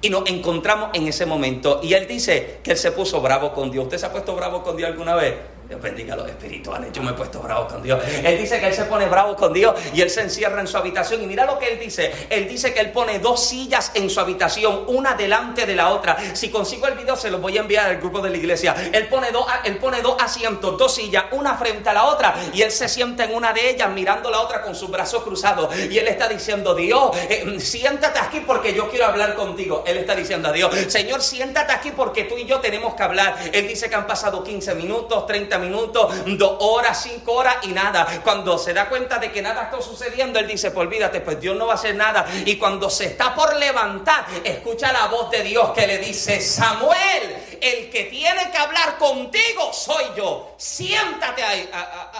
Y 0.00 0.10
nos 0.10 0.28
encontramos 0.28 0.90
en 0.94 1.08
ese 1.08 1.26
momento. 1.26 1.80
Y 1.82 1.94
él 1.94 2.06
dice 2.06 2.58
que 2.62 2.72
él 2.72 2.76
se 2.76 2.92
puso 2.92 3.20
bravo 3.20 3.52
con 3.52 3.70
Dios. 3.70 3.84
¿Usted 3.84 3.98
se 3.98 4.06
ha 4.06 4.12
puesto 4.12 4.34
bravo 4.36 4.62
con 4.62 4.76
Dios 4.76 4.90
alguna 4.90 5.14
vez? 5.14 5.34
Dios 5.68 5.82
bendiga 5.82 6.16
los 6.16 6.26
espirituales. 6.26 6.90
Yo 6.94 7.02
me 7.02 7.10
he 7.10 7.14
puesto 7.14 7.40
bravo 7.40 7.68
con 7.68 7.82
Dios. 7.82 8.02
Él 8.24 8.38
dice 8.38 8.58
que 8.58 8.68
él 8.68 8.74
se 8.74 8.84
pone 8.84 9.04
bravo 9.04 9.36
con 9.36 9.52
Dios 9.52 9.78
y 9.92 10.00
él 10.00 10.08
se 10.08 10.22
encierra 10.22 10.62
en 10.62 10.66
su 10.66 10.78
habitación. 10.78 11.22
Y 11.22 11.26
mira 11.26 11.44
lo 11.44 11.58
que 11.58 11.68
él 11.70 11.78
dice. 11.78 12.10
Él 12.30 12.48
dice 12.48 12.72
que 12.72 12.80
él 12.80 12.90
pone 12.90 13.18
dos 13.18 13.46
sillas 13.46 13.92
en 13.92 14.08
su 14.08 14.18
habitación, 14.18 14.84
una 14.86 15.12
delante 15.12 15.66
de 15.66 15.76
la 15.76 15.90
otra. 15.90 16.16
Si 16.32 16.48
consigo 16.48 16.86
el 16.86 16.94
video, 16.94 17.16
se 17.16 17.30
lo 17.30 17.38
voy 17.38 17.58
a 17.58 17.60
enviar 17.60 17.84
al 17.84 17.98
grupo 17.98 18.22
de 18.22 18.30
la 18.30 18.38
iglesia. 18.38 18.74
Él 18.94 19.08
pone 19.08 19.30
dos, 19.30 19.44
él 19.64 19.76
pone 19.76 20.00
dos 20.00 20.16
asientos, 20.18 20.78
dos 20.78 20.94
sillas, 20.94 21.26
una 21.32 21.54
frente 21.58 21.90
a 21.90 21.92
la 21.92 22.04
otra. 22.04 22.34
Y 22.54 22.62
él 22.62 22.70
se 22.70 22.88
sienta 22.88 23.24
en 23.24 23.34
una 23.34 23.52
de 23.52 23.68
ellas 23.68 23.90
mirando 23.90 24.30
la 24.30 24.40
otra 24.40 24.62
con 24.62 24.74
sus 24.74 24.90
brazos 24.90 25.22
cruzados. 25.22 25.76
Y 25.76 25.98
él 25.98 26.08
está 26.08 26.28
diciendo, 26.28 26.74
Dios, 26.74 27.10
eh, 27.28 27.60
siéntate 27.60 28.18
aquí 28.20 28.40
porque 28.40 28.72
yo 28.72 28.88
quiero 28.88 29.04
hablar 29.04 29.34
contigo. 29.34 29.84
Él 29.86 29.98
está 29.98 30.14
diciendo 30.14 30.48
a 30.48 30.52
Dios, 30.52 30.74
Señor, 30.88 31.20
siéntate 31.20 31.74
aquí 31.74 31.90
porque 31.90 32.24
tú 32.24 32.38
y 32.38 32.46
yo 32.46 32.58
tenemos 32.58 32.94
que 32.94 33.02
hablar. 33.02 33.36
Él 33.52 33.68
dice 33.68 33.90
que 33.90 33.96
han 33.96 34.06
pasado 34.06 34.42
15 34.42 34.74
minutos, 34.74 35.26
30 35.26 35.57
minutos, 35.58 36.14
dos 36.38 36.56
horas, 36.60 37.02
cinco 37.02 37.34
horas 37.34 37.56
y 37.62 37.68
nada. 37.68 38.20
Cuando 38.22 38.58
se 38.58 38.72
da 38.72 38.88
cuenta 38.88 39.18
de 39.18 39.30
que 39.32 39.42
nada 39.42 39.64
está 39.64 39.80
sucediendo, 39.80 40.38
él 40.38 40.46
dice, 40.46 40.70
pues 40.70 40.86
olvídate, 40.86 41.20
pues 41.20 41.40
Dios 41.40 41.56
no 41.56 41.66
va 41.66 41.72
a 41.72 41.76
hacer 41.76 41.94
nada. 41.94 42.26
Y 42.44 42.56
cuando 42.56 42.90
se 42.90 43.06
está 43.06 43.34
por 43.34 43.54
levantar, 43.56 44.26
escucha 44.44 44.92
la 44.92 45.06
voz 45.06 45.30
de 45.30 45.42
Dios 45.42 45.70
que 45.72 45.86
le 45.86 45.98
dice, 45.98 46.40
Samuel, 46.40 47.58
el 47.60 47.90
que 47.90 48.04
tiene 48.04 48.50
que 48.50 48.58
hablar 48.58 48.98
contigo 48.98 49.72
soy 49.72 50.04
yo. 50.16 50.54
Siéntate 50.56 51.42
ahí. 51.42 51.70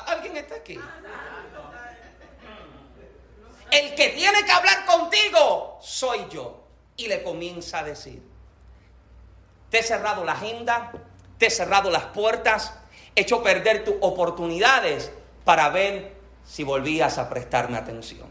¿Alguien 0.07 0.37
está 0.37 0.57
aquí? 0.57 0.79
El 3.71 3.95
que 3.95 4.09
tiene 4.09 4.45
que 4.45 4.53
hablar 4.53 4.87
contigo 4.87 5.79
soy 5.83 6.27
yo. 6.31 6.65
Y 6.97 7.07
le 7.07 7.23
comienza 7.23 7.79
a 7.79 7.85
decir, 7.85 8.21
te 9.71 9.79
he 9.79 9.83
cerrado 9.85 10.25
la 10.25 10.33
agenda, 10.33 10.91
te 11.39 11.47
he 11.47 11.51
cerrado 11.51 11.91
las 11.91 12.07
puertas, 12.07 12.75
hecho 13.19 13.43
perder 13.43 13.85
tus 13.85 13.95
oportunidades 14.01 15.11
para 15.45 15.69
ver 15.71 16.17
si 16.47 16.65
volvías 16.65 17.19
a 17.19 17.29
prestarme 17.29 17.77
atención. 17.77 18.27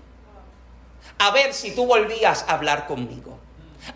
A 1.19 1.31
ver 1.31 1.53
si 1.53 1.73
tú 1.73 1.85
volvías 1.85 2.45
a 2.47 2.53
hablar 2.53 2.87
conmigo. 2.87 3.37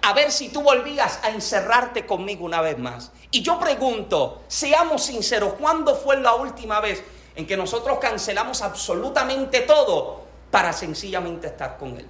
A 0.01 0.13
ver 0.13 0.31
si 0.31 0.49
tú 0.49 0.61
volvías 0.61 1.19
a 1.23 1.29
encerrarte 1.29 2.05
conmigo 2.05 2.45
una 2.45 2.61
vez 2.61 2.77
más. 2.77 3.11
Y 3.31 3.41
yo 3.41 3.59
pregunto, 3.59 4.43
seamos 4.47 5.03
sinceros, 5.03 5.53
¿cuándo 5.53 5.95
fue 5.95 6.19
la 6.19 6.33
última 6.35 6.79
vez 6.79 7.03
en 7.35 7.45
que 7.45 7.57
nosotros 7.57 7.99
cancelamos 7.99 8.61
absolutamente 8.61 9.61
todo 9.61 10.21
para 10.49 10.73
sencillamente 10.73 11.47
estar 11.47 11.77
con 11.77 11.97
Él? 11.97 12.07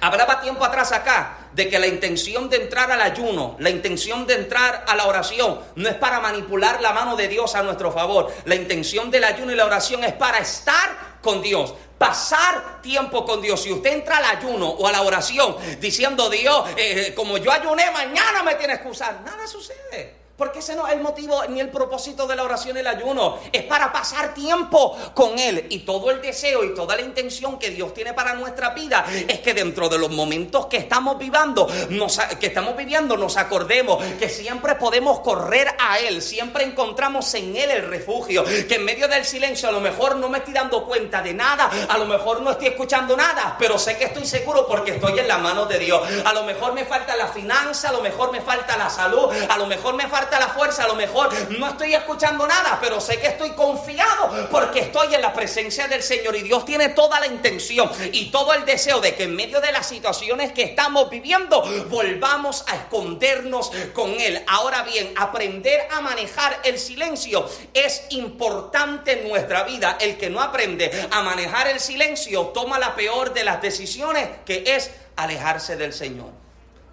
Hablaba 0.00 0.40
tiempo 0.40 0.64
atrás 0.64 0.92
acá 0.92 1.38
de 1.52 1.68
que 1.68 1.78
la 1.78 1.86
intención 1.86 2.48
de 2.48 2.56
entrar 2.56 2.90
al 2.90 3.00
ayuno, 3.00 3.56
la 3.58 3.70
intención 3.70 4.26
de 4.26 4.34
entrar 4.34 4.84
a 4.86 4.96
la 4.96 5.06
oración, 5.06 5.60
no 5.76 5.88
es 5.88 5.94
para 5.94 6.20
manipular 6.20 6.80
la 6.80 6.92
mano 6.92 7.16
de 7.16 7.28
Dios 7.28 7.54
a 7.54 7.62
nuestro 7.62 7.92
favor. 7.92 8.32
La 8.44 8.54
intención 8.54 9.10
del 9.10 9.24
ayuno 9.24 9.52
y 9.52 9.56
la 9.56 9.66
oración 9.66 10.02
es 10.04 10.12
para 10.12 10.38
estar 10.38 11.14
con 11.22 11.42
Dios, 11.42 11.74
pasar 11.96 12.82
tiempo 12.82 13.24
con 13.24 13.40
Dios. 13.40 13.62
Si 13.62 13.72
usted 13.72 13.92
entra 13.92 14.18
al 14.18 14.36
ayuno 14.36 14.68
o 14.68 14.86
a 14.86 14.92
la 14.92 15.02
oración 15.02 15.56
diciendo, 15.80 16.28
Dios, 16.28 16.64
eh, 16.76 17.12
como 17.14 17.38
yo 17.38 17.52
ayuné, 17.52 17.90
mañana 17.90 18.42
me 18.42 18.56
tienes 18.56 18.80
que 18.80 18.88
usar, 18.88 19.20
nada 19.24 19.46
sucede. 19.46 20.23
Porque 20.36 20.58
ese 20.58 20.74
no 20.74 20.86
es 20.88 20.94
el 20.94 21.00
motivo 21.00 21.44
ni 21.48 21.60
el 21.60 21.68
propósito 21.68 22.26
de 22.26 22.34
la 22.34 22.42
oración 22.42 22.76
y 22.76 22.80
el 22.80 22.86
ayuno. 22.88 23.38
Es 23.52 23.62
para 23.64 23.92
pasar 23.92 24.34
tiempo 24.34 24.96
con 25.14 25.38
Él. 25.38 25.66
Y 25.70 25.80
todo 25.80 26.10
el 26.10 26.20
deseo 26.20 26.64
y 26.64 26.74
toda 26.74 26.96
la 26.96 27.02
intención 27.02 27.56
que 27.56 27.70
Dios 27.70 27.94
tiene 27.94 28.14
para 28.14 28.34
nuestra 28.34 28.70
vida 28.70 29.04
es 29.28 29.38
que 29.40 29.54
dentro 29.54 29.88
de 29.88 29.96
los 29.96 30.10
momentos 30.10 30.66
que 30.66 30.78
estamos 30.78 31.18
viviendo, 31.18 31.68
nos, 31.90 32.18
que 32.40 32.48
estamos 32.48 32.76
viviendo, 32.76 33.16
nos 33.16 33.36
acordemos 33.36 34.02
que 34.18 34.28
siempre 34.28 34.74
podemos 34.74 35.20
correr 35.20 35.68
a 35.78 36.00
Él. 36.00 36.20
Siempre 36.20 36.64
encontramos 36.64 37.32
en 37.34 37.56
Él 37.56 37.70
el 37.70 37.88
refugio. 37.88 38.44
Que 38.44 38.74
en 38.74 38.84
medio 38.84 39.06
del 39.06 39.24
silencio 39.24 39.68
a 39.68 39.72
lo 39.72 39.80
mejor 39.80 40.16
no 40.16 40.28
me 40.28 40.38
estoy 40.38 40.54
dando 40.54 40.84
cuenta 40.84 41.22
de 41.22 41.32
nada. 41.32 41.70
A 41.88 41.96
lo 41.96 42.06
mejor 42.06 42.42
no 42.42 42.50
estoy 42.50 42.68
escuchando 42.68 43.16
nada. 43.16 43.54
Pero 43.56 43.78
sé 43.78 43.96
que 43.96 44.06
estoy 44.06 44.26
seguro 44.26 44.66
porque 44.66 44.96
estoy 44.96 45.16
en 45.16 45.28
la 45.28 45.38
mano 45.38 45.66
de 45.66 45.78
Dios. 45.78 46.02
A 46.24 46.32
lo 46.32 46.42
mejor 46.42 46.72
me 46.72 46.84
falta 46.84 47.14
la 47.14 47.28
finanza. 47.28 47.90
A 47.90 47.92
lo 47.92 48.00
mejor 48.00 48.32
me 48.32 48.40
falta 48.40 48.76
la 48.76 48.90
salud. 48.90 49.32
A 49.48 49.56
lo 49.56 49.66
mejor 49.66 49.94
me 49.94 50.08
falta 50.08 50.23
la 50.30 50.48
fuerza, 50.48 50.84
a 50.84 50.88
lo 50.88 50.94
mejor 50.94 51.30
no 51.58 51.68
estoy 51.68 51.94
escuchando 51.94 52.46
nada, 52.46 52.78
pero 52.80 53.00
sé 53.00 53.18
que 53.18 53.28
estoy 53.28 53.50
confiado 53.50 54.48
porque 54.50 54.80
estoy 54.80 55.14
en 55.14 55.22
la 55.22 55.32
presencia 55.32 55.88
del 55.88 56.02
Señor 56.02 56.36
y 56.36 56.42
Dios 56.42 56.64
tiene 56.64 56.90
toda 56.90 57.20
la 57.20 57.26
intención 57.26 57.90
y 58.12 58.30
todo 58.30 58.52
el 58.54 58.64
deseo 58.64 59.00
de 59.00 59.14
que 59.14 59.24
en 59.24 59.34
medio 59.34 59.60
de 59.60 59.72
las 59.72 59.86
situaciones 59.86 60.52
que 60.52 60.62
estamos 60.62 61.10
viviendo 61.10 61.62
volvamos 61.88 62.64
a 62.68 62.76
escondernos 62.76 63.70
con 63.92 64.10
Él. 64.20 64.42
Ahora 64.46 64.82
bien, 64.82 65.12
aprender 65.16 65.88
a 65.90 66.00
manejar 66.00 66.60
el 66.64 66.78
silencio 66.78 67.48
es 67.72 68.04
importante 68.10 69.20
en 69.20 69.28
nuestra 69.28 69.64
vida. 69.64 69.96
El 70.00 70.16
que 70.16 70.30
no 70.30 70.40
aprende 70.40 71.08
a 71.10 71.22
manejar 71.22 71.68
el 71.68 71.80
silencio 71.80 72.46
toma 72.48 72.78
la 72.78 72.94
peor 72.94 73.32
de 73.32 73.44
las 73.44 73.62
decisiones 73.62 74.28
que 74.44 74.64
es 74.66 74.90
alejarse 75.16 75.76
del 75.76 75.92
Señor. 75.92 76.43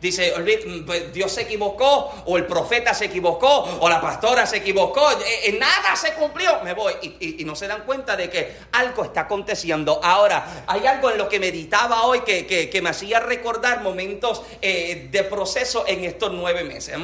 Dice, 0.01 0.34
mm, 0.36 0.84
pues, 0.84 1.13
Dios 1.13 1.31
se 1.31 1.41
equivocó, 1.41 2.24
o 2.25 2.36
el 2.36 2.48
profeta 2.48 2.91
se 2.91 3.05
equivocó, 3.05 3.77
o 3.79 3.88
la 3.88 4.01
pastora 4.01 4.48
se 4.48 4.58
equivocó, 4.58 5.12
eh, 5.12 5.41
eh, 5.46 5.58
nada 5.60 5.96
se 5.96 6.13
cumplió, 6.15 6.60
me 6.63 6.74
voy. 6.74 6.93
Y, 7.20 7.46
no 7.46 7.55
se 7.55 7.67
dan 7.67 7.84
cuenta 7.84 8.15
de 8.17 8.27
que 8.27 8.58
algo 8.72 9.03
está 9.03 9.22
aconteciendo. 9.22 10.00
Ahora, 10.03 10.63
hay 10.65 10.88
algo 10.88 11.12
en 11.12 11.20
lo 11.20 11.29
que 11.29 11.39
meditaba 11.39 12.03
hoy 12.03 12.22
que, 12.22 12.79
me 12.81 12.89
hacía 12.89 13.20
recordar 13.20 13.81
momentos 13.81 14.41
eh, 14.60 15.10
de 15.12 15.24
proceso 15.25 15.86
en 15.88 16.03
estos 16.03 16.31
nueve 16.31 16.63
meses. 16.63 16.96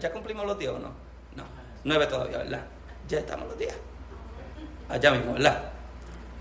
¿Ya, 0.00 0.10
cumplimos 0.10 0.46
los 0.46 0.58
días 0.58 0.72
o 0.72 0.78
no? 0.78 0.94
No, 1.36 1.44
nueve 1.84 2.06
todavía, 2.06 2.38
¿verdad? 2.38 2.64
Ya 3.06 3.18
estamos 3.18 3.48
los 3.48 3.58
días. 3.58 3.74
Allá 4.88 5.10
mismo, 5.10 5.34
¿verdad? 5.34 5.72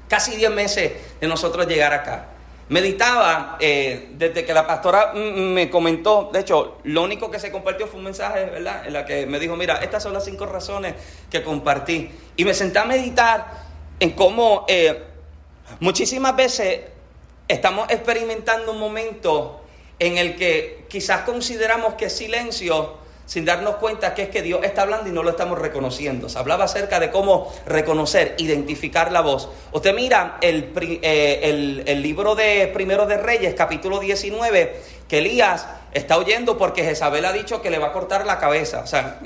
Casi 0.07 0.37
diez 0.37 0.49
meses 0.49 0.93
de 1.19 1.27
nosotros 1.27 1.67
llegar 1.67 1.93
acá. 1.93 2.29
Meditaba 2.69 3.57
eh, 3.59 4.09
desde 4.13 4.45
que 4.45 4.53
la 4.53 4.67
pastora 4.67 5.11
me 5.13 5.71
comentó, 5.71 6.29
de 6.31 6.41
hecho, 6.41 6.77
lo 6.83 7.01
único 7.01 7.31
que 7.31 7.39
se 7.39 7.51
compartió 7.51 7.87
fue 7.87 7.97
un 7.97 8.05
mensaje, 8.05 8.45
¿verdad? 8.45 8.85
En 8.85 8.93
la 8.93 9.05
que 9.05 9.25
me 9.25 9.39
dijo, 9.39 9.55
mira, 9.55 9.77
estas 9.77 10.03
son 10.03 10.13
las 10.13 10.23
cinco 10.23 10.45
razones 10.45 10.93
que 11.31 11.41
compartí. 11.41 12.11
Y 12.35 12.45
me 12.45 12.53
senté 12.53 12.77
a 12.77 12.85
meditar 12.85 13.63
en 13.99 14.11
cómo 14.11 14.65
eh, 14.67 15.03
muchísimas 15.79 16.35
veces 16.35 16.81
estamos 17.47 17.89
experimentando 17.89 18.71
un 18.71 18.79
momento 18.79 19.61
en 19.97 20.19
el 20.19 20.35
que 20.35 20.85
quizás 20.89 21.21
consideramos 21.21 21.95
que 21.95 22.09
silencio 22.11 22.97
sin 23.29 23.45
darnos 23.45 23.75
cuenta 23.75 24.15
que 24.15 24.23
es 24.23 24.29
que 24.29 24.41
Dios 24.41 24.61
está 24.63 24.81
hablando 24.81 25.07
y 25.07 25.11
no 25.11 25.21
lo 25.21 25.29
estamos 25.29 25.59
reconociendo. 25.59 26.29
Se 26.29 26.39
hablaba 26.39 26.65
acerca 26.65 26.99
de 26.99 27.11
cómo 27.11 27.53
reconocer, 27.67 28.33
identificar 28.39 29.11
la 29.11 29.21
voz. 29.21 29.49
Usted 29.71 29.93
mira 29.93 30.39
el, 30.41 30.71
eh, 31.03 31.83
el, 31.85 32.01
libro 32.01 32.33
de 32.33 32.71
Primero 32.73 33.05
de 33.05 33.17
Reyes, 33.17 33.53
capítulo 33.53 33.99
19, 33.99 34.81
que 35.07 35.19
Elías 35.19 35.67
está 35.91 36.17
oyendo 36.17 36.57
porque 36.57 36.83
Jezabel 36.83 37.23
ha 37.23 37.31
dicho 37.31 37.61
que 37.61 37.69
le 37.69 37.77
va 37.77 37.89
a 37.89 37.93
cortar 37.93 38.25
la 38.25 38.39
cabeza. 38.39 38.79
O 38.79 38.87
sea, 38.87 39.19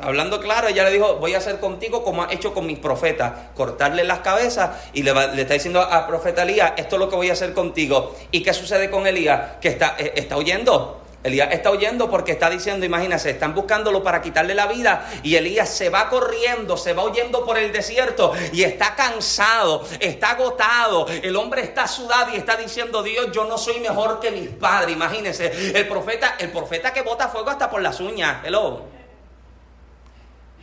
hablando 0.00 0.38
claro, 0.40 0.68
ella 0.68 0.84
le 0.84 0.92
dijo, 0.92 1.16
voy 1.16 1.34
a 1.34 1.38
hacer 1.38 1.58
contigo 1.58 2.04
como 2.04 2.22
ha 2.22 2.32
hecho 2.32 2.54
con 2.54 2.64
mis 2.64 2.78
profetas, 2.78 3.32
cortarle 3.56 4.04
las 4.04 4.20
cabezas 4.20 4.70
y 4.92 5.02
le, 5.02 5.12
le 5.34 5.42
está 5.42 5.54
diciendo 5.54 5.82
al 5.82 6.06
profeta 6.06 6.44
Elías, 6.44 6.74
esto 6.76 6.94
es 6.94 7.00
lo 7.00 7.08
que 7.08 7.16
voy 7.16 7.30
a 7.30 7.32
hacer 7.32 7.54
contigo. 7.54 8.14
¿Y 8.30 8.44
qué 8.44 8.54
sucede 8.54 8.88
con 8.88 9.04
Elías? 9.08 9.56
Que 9.60 9.66
está, 9.66 9.96
eh, 9.98 10.12
está 10.14 10.36
oyendo. 10.36 10.97
Elías 11.24 11.48
está 11.50 11.70
huyendo 11.72 12.08
porque 12.08 12.32
está 12.32 12.48
diciendo, 12.48 12.86
imagínense, 12.86 13.30
están 13.30 13.54
buscándolo 13.54 14.04
para 14.04 14.22
quitarle 14.22 14.54
la 14.54 14.66
vida 14.66 15.10
y 15.24 15.34
Elías 15.34 15.68
se 15.68 15.90
va 15.90 16.08
corriendo, 16.08 16.76
se 16.76 16.92
va 16.92 17.04
huyendo 17.04 17.44
por 17.44 17.58
el 17.58 17.72
desierto 17.72 18.32
y 18.52 18.62
está 18.62 18.94
cansado, 18.94 19.84
está 19.98 20.30
agotado, 20.30 21.08
el 21.08 21.34
hombre 21.34 21.62
está 21.62 21.88
sudado 21.88 22.32
y 22.32 22.36
está 22.36 22.56
diciendo, 22.56 23.02
Dios, 23.02 23.32
yo 23.32 23.44
no 23.46 23.58
soy 23.58 23.80
mejor 23.80 24.20
que 24.20 24.30
mis 24.30 24.48
padres, 24.50 24.94
imagínense, 24.94 25.72
el 25.76 25.88
profeta, 25.88 26.36
el 26.38 26.52
profeta 26.52 26.92
que 26.92 27.02
bota 27.02 27.28
fuego 27.28 27.50
hasta 27.50 27.68
por 27.68 27.82
las 27.82 27.98
uñas, 27.98 28.44
hello. 28.44 28.98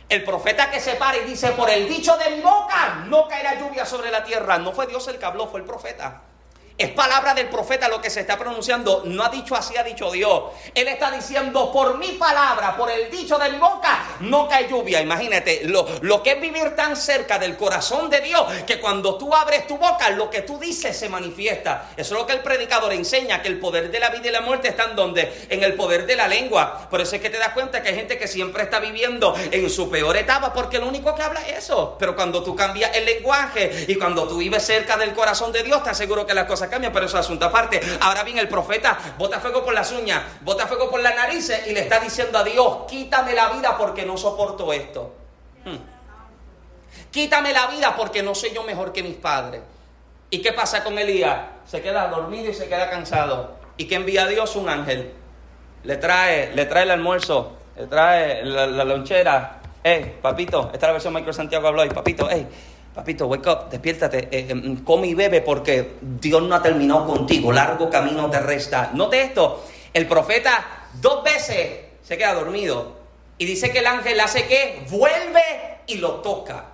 El 0.08 0.22
profeta 0.22 0.70
que 0.70 0.80
se 0.80 0.94
para 0.94 1.18
y 1.18 1.24
dice, 1.24 1.50
por 1.50 1.68
el 1.68 1.88
dicho 1.88 2.16
de 2.16 2.36
mi 2.36 2.40
boca 2.40 3.04
no 3.08 3.26
caerá 3.26 3.58
lluvia 3.58 3.84
sobre 3.84 4.10
la 4.12 4.22
tierra. 4.22 4.56
No 4.56 4.72
fue 4.72 4.86
Dios 4.86 5.06
el 5.08 5.18
que 5.18 5.24
habló, 5.24 5.48
fue 5.48 5.58
el 5.58 5.66
profeta. 5.66 6.22
Es 6.78 6.90
palabra 6.90 7.32
del 7.32 7.48
profeta 7.48 7.88
lo 7.88 8.02
que 8.02 8.10
se 8.10 8.20
está 8.20 8.38
pronunciando. 8.38 9.02
No 9.06 9.24
ha 9.24 9.30
dicho 9.30 9.56
así, 9.56 9.74
ha 9.78 9.82
dicho 9.82 10.10
Dios. 10.10 10.42
Él 10.74 10.88
está 10.88 11.10
diciendo, 11.10 11.72
por 11.72 11.96
mi 11.96 12.12
palabra, 12.12 12.76
por 12.76 12.90
el 12.90 13.10
dicho 13.10 13.38
de 13.38 13.48
mi 13.48 13.58
boca, 13.58 14.04
no 14.20 14.46
cae 14.46 14.68
lluvia. 14.68 15.00
Imagínate 15.00 15.62
lo, 15.64 15.86
lo 16.02 16.22
que 16.22 16.32
es 16.32 16.40
vivir 16.40 16.76
tan 16.76 16.94
cerca 16.94 17.38
del 17.38 17.56
corazón 17.56 18.10
de 18.10 18.20
Dios, 18.20 18.44
que 18.66 18.78
cuando 18.78 19.16
tú 19.16 19.34
abres 19.34 19.66
tu 19.66 19.78
boca, 19.78 20.10
lo 20.10 20.28
que 20.28 20.42
tú 20.42 20.58
dices 20.58 20.94
se 20.98 21.08
manifiesta. 21.08 21.92
Eso 21.96 22.14
es 22.14 22.20
lo 22.20 22.26
que 22.26 22.34
el 22.34 22.42
predicador 22.42 22.92
enseña, 22.92 23.40
que 23.40 23.48
el 23.48 23.58
poder 23.58 23.90
de 23.90 23.98
la 23.98 24.10
vida 24.10 24.28
y 24.28 24.32
la 24.32 24.42
muerte 24.42 24.68
está 24.68 24.84
en 24.84 24.96
donde? 24.96 25.46
En 25.48 25.62
el 25.62 25.74
poder 25.74 26.04
de 26.04 26.16
la 26.16 26.28
lengua. 26.28 26.88
Por 26.90 27.00
eso 27.00 27.16
es 27.16 27.22
que 27.22 27.30
te 27.30 27.38
das 27.38 27.54
cuenta 27.54 27.82
que 27.82 27.88
hay 27.88 27.94
gente 27.94 28.18
que 28.18 28.28
siempre 28.28 28.64
está 28.64 28.80
viviendo 28.80 29.34
en 29.50 29.70
su 29.70 29.90
peor 29.90 30.14
etapa, 30.18 30.52
porque 30.52 30.78
lo 30.78 30.88
único 30.88 31.14
que 31.14 31.22
habla 31.22 31.40
es 31.40 31.64
eso. 31.64 31.96
Pero 31.98 32.14
cuando 32.14 32.42
tú 32.42 32.54
cambias 32.54 32.94
el 32.94 33.06
lenguaje 33.06 33.86
y 33.88 33.94
cuando 33.94 34.28
tú 34.28 34.36
vives 34.36 34.62
cerca 34.62 34.98
del 34.98 35.14
corazón 35.14 35.52
de 35.52 35.62
Dios, 35.62 35.82
te 35.82 35.88
aseguro 35.88 36.26
que 36.26 36.34
las 36.34 36.44
cosas 36.44 36.65
cambia, 36.68 36.92
pero 36.92 37.06
eso 37.06 37.18
es 37.18 37.24
asunto 37.24 37.46
aparte. 37.46 37.80
Ahora 38.00 38.22
bien, 38.22 38.38
el 38.38 38.48
profeta 38.48 38.98
bota 39.18 39.40
fuego 39.40 39.64
por 39.64 39.74
las 39.74 39.90
uñas, 39.92 40.22
bota 40.42 40.66
fuego 40.66 40.90
por 40.90 41.00
las 41.00 41.14
narices 41.14 41.66
y 41.66 41.72
le 41.72 41.80
está 41.80 42.00
diciendo 42.00 42.38
a 42.38 42.44
Dios, 42.44 42.78
quítame 42.88 43.34
la 43.34 43.50
vida 43.50 43.76
porque 43.76 44.04
no 44.04 44.16
soporto 44.16 44.72
esto. 44.72 45.14
Hmm. 45.64 45.76
Quítame 47.10 47.52
la 47.52 47.66
vida 47.68 47.94
porque 47.96 48.22
no 48.22 48.34
soy 48.34 48.52
yo 48.52 48.62
mejor 48.62 48.92
que 48.92 49.02
mis 49.02 49.16
padres. 49.16 49.62
¿Y 50.30 50.42
qué 50.42 50.52
pasa 50.52 50.82
con 50.82 50.98
Elías? 50.98 51.38
Se 51.66 51.80
queda 51.80 52.08
dormido 52.08 52.50
y 52.50 52.54
se 52.54 52.68
queda 52.68 52.90
cansado. 52.90 53.56
¿Y 53.76 53.86
que 53.86 53.94
envía 53.94 54.24
a 54.24 54.26
Dios? 54.26 54.56
Un 54.56 54.68
ángel. 54.68 55.12
Le 55.84 55.96
trae, 55.96 56.54
le 56.54 56.66
trae 56.66 56.82
el 56.82 56.90
almuerzo, 56.90 57.52
le 57.76 57.86
trae 57.86 58.44
la, 58.44 58.84
lonchera. 58.84 59.60
Hey, 59.82 60.18
papito, 60.20 60.70
esta 60.72 60.76
es 60.76 60.82
la 60.82 60.92
versión 60.92 61.14
Michael 61.14 61.34
Santiago 61.34 61.68
habló 61.68 61.82
ahí. 61.82 61.90
Papito, 61.90 62.28
hey, 62.30 62.46
Papito, 62.96 63.26
wake 63.26 63.46
up, 63.46 63.68
despiértate, 63.68 64.28
eh, 64.30 64.46
em, 64.48 64.82
come 64.82 65.08
y 65.08 65.12
bebe 65.12 65.42
porque 65.42 65.96
Dios 66.00 66.42
no 66.42 66.54
ha 66.54 66.62
terminado 66.62 67.06
contigo, 67.06 67.52
largo 67.52 67.90
camino 67.90 68.30
te 68.30 68.40
resta. 68.40 68.92
Note 68.94 69.20
esto, 69.20 69.66
el 69.92 70.08
profeta 70.08 70.88
dos 70.94 71.22
veces 71.22 71.80
se 72.02 72.16
queda 72.16 72.32
dormido 72.32 72.96
y 73.36 73.44
dice 73.44 73.70
que 73.70 73.80
el 73.80 73.86
ángel 73.86 74.18
hace 74.18 74.46
que 74.46 74.86
vuelve 74.88 75.80
y 75.86 75.96
lo 75.96 76.22
toca. 76.22 76.64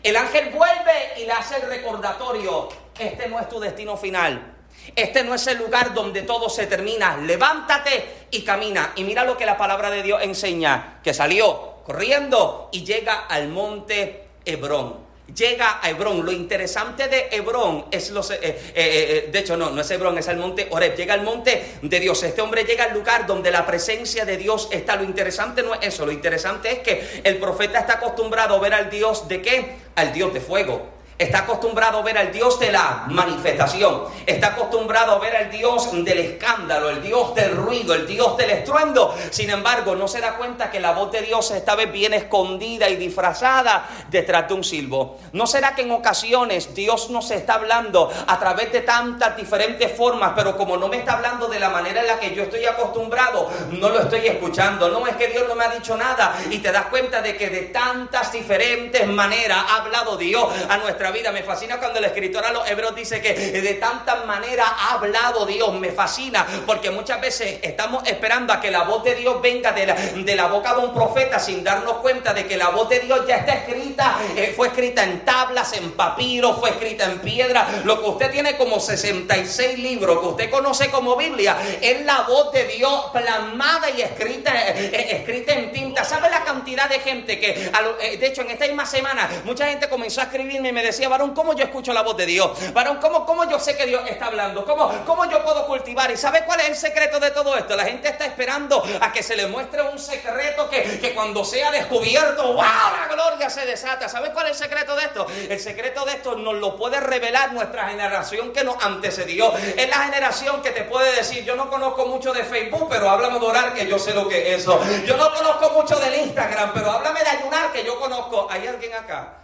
El 0.00 0.16
ángel 0.16 0.50
vuelve 0.50 1.20
y 1.20 1.24
le 1.24 1.32
hace 1.32 1.56
el 1.56 1.62
recordatorio, 1.62 2.68
este 2.96 3.28
no 3.28 3.40
es 3.40 3.48
tu 3.48 3.58
destino 3.58 3.96
final. 3.96 4.52
Este 4.94 5.24
no 5.24 5.34
es 5.34 5.44
el 5.48 5.58
lugar 5.58 5.92
donde 5.92 6.22
todo 6.22 6.48
se 6.48 6.68
termina. 6.68 7.16
Levántate 7.16 8.26
y 8.30 8.42
camina. 8.42 8.92
Y 8.94 9.02
mira 9.02 9.24
lo 9.24 9.36
que 9.36 9.46
la 9.46 9.56
palabra 9.56 9.90
de 9.90 10.04
Dios 10.04 10.22
enseña, 10.22 11.00
que 11.02 11.12
salió 11.12 11.78
corriendo 11.84 12.68
y 12.70 12.84
llega 12.84 13.26
al 13.26 13.48
monte 13.48 14.28
Hebrón. 14.44 15.03
Llega 15.32 15.80
a 15.82 15.90
Hebrón. 15.90 16.24
Lo 16.24 16.32
interesante 16.32 17.08
de 17.08 17.28
Hebrón 17.30 17.86
es 17.90 18.10
los... 18.10 18.30
Eh, 18.30 18.38
eh, 18.42 18.60
eh, 18.74 19.28
de 19.30 19.38
hecho, 19.38 19.56
no, 19.56 19.70
no 19.70 19.80
es 19.80 19.90
Hebrón, 19.90 20.18
es 20.18 20.28
el 20.28 20.36
monte 20.36 20.68
Oreb. 20.70 20.96
Llega 20.96 21.14
al 21.14 21.22
monte 21.22 21.76
de 21.82 22.00
Dios. 22.00 22.22
Este 22.22 22.40
hombre 22.40 22.64
llega 22.64 22.84
al 22.84 22.94
lugar 22.94 23.26
donde 23.26 23.50
la 23.50 23.66
presencia 23.66 24.24
de 24.24 24.36
Dios 24.36 24.68
está. 24.70 24.96
Lo 24.96 25.04
interesante 25.04 25.62
no 25.62 25.74
es 25.74 25.80
eso. 25.82 26.06
Lo 26.06 26.12
interesante 26.12 26.72
es 26.72 26.78
que 26.80 27.22
el 27.24 27.36
profeta 27.38 27.80
está 27.80 27.94
acostumbrado 27.94 28.56
a 28.56 28.60
ver 28.60 28.74
al 28.74 28.90
Dios 28.90 29.28
de 29.28 29.42
qué? 29.42 29.76
Al 29.96 30.12
Dios 30.12 30.32
de 30.34 30.40
fuego. 30.40 30.94
Está 31.16 31.40
acostumbrado 31.40 31.98
a 31.98 32.02
ver 32.02 32.18
al 32.18 32.32
Dios 32.32 32.58
de 32.58 32.72
la 32.72 33.04
manifestación. 33.08 34.02
Está 34.26 34.48
acostumbrado 34.48 35.12
a 35.12 35.18
ver 35.20 35.36
al 35.36 35.50
Dios 35.50 35.88
del 35.92 36.18
escándalo, 36.18 36.90
el 36.90 37.02
Dios 37.02 37.36
del 37.36 37.54
ruido, 37.56 37.94
el 37.94 38.04
Dios 38.04 38.36
del 38.36 38.50
estruendo. 38.50 39.14
Sin 39.30 39.48
embargo, 39.50 39.94
no 39.94 40.08
se 40.08 40.20
da 40.20 40.34
cuenta 40.36 40.72
que 40.72 40.80
la 40.80 40.90
voz 40.90 41.12
de 41.12 41.22
Dios 41.22 41.52
esta 41.52 41.76
vez 41.76 41.92
viene 41.92 42.16
escondida 42.16 42.88
y 42.88 42.96
disfrazada 42.96 43.88
detrás 44.08 44.48
de 44.48 44.54
un 44.54 44.64
silbo. 44.64 45.18
¿No 45.32 45.46
será 45.46 45.76
que 45.76 45.82
en 45.82 45.92
ocasiones 45.92 46.74
Dios 46.74 47.10
nos 47.10 47.30
está 47.30 47.54
hablando 47.54 48.10
a 48.26 48.38
través 48.40 48.72
de 48.72 48.80
tantas 48.80 49.36
diferentes 49.36 49.96
formas, 49.96 50.32
pero 50.34 50.56
como 50.56 50.76
no 50.76 50.88
me 50.88 50.96
está 50.96 51.12
hablando 51.12 51.46
de 51.46 51.60
la 51.60 51.70
manera 51.70 52.00
en 52.00 52.08
la 52.08 52.18
que 52.18 52.34
yo 52.34 52.42
estoy 52.42 52.64
acostumbrado, 52.64 53.48
no 53.70 53.88
lo 53.88 54.00
estoy 54.00 54.26
escuchando? 54.26 54.88
No 54.88 55.06
es 55.06 55.14
que 55.14 55.28
Dios 55.28 55.44
no 55.46 55.54
me 55.54 55.64
ha 55.64 55.68
dicho 55.68 55.96
nada 55.96 56.36
y 56.50 56.58
te 56.58 56.72
das 56.72 56.86
cuenta 56.86 57.22
de 57.22 57.36
que 57.36 57.50
de 57.50 57.62
tantas 57.62 58.32
diferentes 58.32 59.06
maneras 59.06 59.64
ha 59.68 59.82
hablado 59.82 60.16
Dios 60.16 60.52
a 60.68 60.76
nuestra 60.78 61.03
vida. 61.10 61.32
Me 61.32 61.42
fascina 61.42 61.78
cuando 61.78 61.98
el 61.98 62.04
escritor 62.04 62.44
a 62.44 62.52
los 62.52 62.68
hebreos 62.68 62.94
dice 62.94 63.20
que 63.20 63.34
de 63.34 63.74
tantas 63.74 64.24
maneras 64.26 64.66
ha 64.68 64.94
hablado 64.94 65.46
Dios. 65.46 65.72
Me 65.74 65.90
fascina 65.90 66.46
porque 66.66 66.90
muchas 66.90 67.20
veces 67.20 67.58
estamos 67.62 68.06
esperando 68.06 68.52
a 68.52 68.60
que 68.60 68.70
la 68.70 68.84
voz 68.84 69.04
de 69.04 69.14
Dios 69.14 69.40
venga 69.42 69.72
de 69.72 69.86
la, 69.86 69.94
de 69.94 70.36
la 70.36 70.46
boca 70.46 70.74
de 70.74 70.80
un 70.80 70.94
profeta 70.94 71.38
sin 71.38 71.64
darnos 71.64 71.96
cuenta 71.96 72.32
de 72.32 72.46
que 72.46 72.56
la 72.56 72.70
voz 72.70 72.88
de 72.88 73.00
Dios 73.00 73.26
ya 73.26 73.36
está 73.36 73.54
escrita. 73.54 74.16
Eh, 74.36 74.52
fue 74.56 74.68
escrita 74.68 75.04
en 75.04 75.24
tablas, 75.24 75.72
en 75.74 75.92
papiro, 75.92 76.54
fue 76.54 76.70
escrita 76.70 77.04
en 77.04 77.18
piedra. 77.20 77.66
Lo 77.84 78.00
que 78.00 78.08
usted 78.08 78.30
tiene 78.30 78.56
como 78.56 78.80
66 78.80 79.78
libros 79.78 80.20
que 80.20 80.26
usted 80.26 80.50
conoce 80.50 80.90
como 80.90 81.16
Biblia 81.16 81.56
es 81.80 82.04
la 82.04 82.22
voz 82.22 82.52
de 82.52 82.64
Dios 82.66 83.06
plasmada 83.12 83.90
y 83.90 84.02
escrita, 84.02 84.52
eh, 84.54 84.90
eh, 84.92 85.16
escrita 85.18 85.52
en 85.52 85.72
tinta. 85.72 86.04
¿Sabe 86.04 86.30
la 86.30 86.44
cantidad 86.44 86.88
de 86.88 87.00
gente 87.00 87.38
que, 87.38 87.70
de 88.18 88.26
hecho, 88.26 88.42
en 88.42 88.50
esta 88.50 88.66
misma 88.66 88.86
semana, 88.86 89.28
mucha 89.44 89.66
gente 89.66 89.88
comenzó 89.88 90.20
a 90.20 90.24
escribirme 90.24 90.68
y 90.68 90.72
me 90.72 90.82
decía, 90.82 90.93
decía, 90.94 91.08
varón, 91.08 91.34
¿cómo 91.34 91.54
yo 91.54 91.64
escucho 91.64 91.92
la 91.92 92.02
voz 92.02 92.16
de 92.16 92.26
Dios? 92.26 92.50
Varón, 92.72 92.98
¿cómo, 93.00 93.26
cómo 93.26 93.48
yo 93.48 93.58
sé 93.58 93.76
que 93.76 93.86
Dios 93.86 94.02
está 94.08 94.26
hablando? 94.26 94.64
¿Cómo, 94.64 94.90
¿Cómo 95.04 95.28
yo 95.30 95.42
puedo 95.42 95.66
cultivar? 95.66 96.10
¿Y 96.10 96.16
sabe 96.16 96.44
cuál 96.44 96.60
es 96.60 96.68
el 96.68 96.76
secreto 96.76 97.20
de 97.20 97.30
todo 97.30 97.56
esto? 97.56 97.76
La 97.76 97.84
gente 97.84 98.08
está 98.08 98.26
esperando 98.26 98.82
a 99.00 99.12
que 99.12 99.22
se 99.22 99.36
le 99.36 99.46
muestre 99.46 99.82
un 99.82 99.98
secreto 99.98 100.68
que, 100.70 101.00
que 101.00 101.14
cuando 101.14 101.44
sea 101.44 101.70
descubierto, 101.70 102.52
¡wow! 102.52 102.62
La 102.62 103.08
gloria 103.12 103.50
se 103.50 103.66
desata. 103.66 104.08
¿Sabe 104.08 104.32
cuál 104.32 104.46
es 104.46 104.52
el 104.52 104.68
secreto 104.68 104.94
de 104.96 105.04
esto? 105.04 105.26
El 105.48 105.60
secreto 105.60 106.04
de 106.04 106.12
esto 106.12 106.36
nos 106.36 106.54
lo 106.54 106.76
puede 106.76 107.00
revelar 107.00 107.52
nuestra 107.52 107.88
generación 107.88 108.52
que 108.52 108.64
nos 108.64 108.82
antecedió. 108.82 109.52
Es 109.56 109.88
la 109.88 110.04
generación 110.04 110.62
que 110.62 110.70
te 110.70 110.84
puede 110.84 111.14
decir, 111.16 111.44
yo 111.44 111.56
no 111.56 111.68
conozco 111.68 112.06
mucho 112.06 112.32
de 112.32 112.44
Facebook, 112.44 112.88
pero 112.88 113.10
háblame 113.10 113.38
de 113.38 113.46
orar 113.46 113.74
que 113.74 113.86
yo 113.86 113.98
sé 113.98 114.14
lo 114.14 114.28
que 114.28 114.54
es 114.54 114.60
eso. 114.60 114.80
Yo 115.06 115.16
no 115.16 115.32
conozco 115.32 115.70
mucho 115.70 115.96
del 115.96 116.14
Instagram, 116.14 116.72
pero 116.72 116.90
háblame 116.90 117.20
de 117.20 117.30
ayunar 117.30 117.72
que 117.72 117.84
yo 117.84 117.98
conozco. 117.98 118.46
¿Hay 118.50 118.66
alguien 118.66 118.92
acá? 118.94 119.43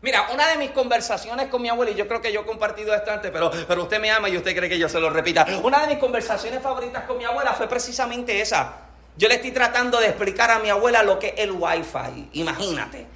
Mira, 0.00 0.28
una 0.32 0.46
de 0.46 0.56
mis 0.58 0.70
conversaciones 0.70 1.48
con 1.48 1.60
mi 1.60 1.68
abuela, 1.68 1.90
y 1.90 1.94
yo 1.96 2.06
creo 2.06 2.20
que 2.20 2.32
yo 2.32 2.42
he 2.42 2.46
compartido 2.46 2.94
esto 2.94 3.10
antes, 3.10 3.32
pero, 3.32 3.50
pero 3.66 3.82
usted 3.82 4.00
me 4.00 4.10
ama 4.10 4.28
y 4.28 4.36
usted 4.36 4.54
cree 4.56 4.68
que 4.68 4.78
yo 4.78 4.88
se 4.88 5.00
lo 5.00 5.10
repita. 5.10 5.44
Una 5.62 5.80
de 5.80 5.88
mis 5.88 5.98
conversaciones 5.98 6.62
favoritas 6.62 7.04
con 7.04 7.18
mi 7.18 7.24
abuela 7.24 7.52
fue 7.52 7.68
precisamente 7.68 8.40
esa. 8.40 8.74
Yo 9.16 9.26
le 9.26 9.34
estoy 9.34 9.50
tratando 9.50 9.98
de 9.98 10.06
explicar 10.06 10.52
a 10.52 10.60
mi 10.60 10.70
abuela 10.70 11.02
lo 11.02 11.18
que 11.18 11.28
es 11.28 11.38
el 11.38 11.50
wifi. 11.50 12.28
Imagínate. 12.34 13.06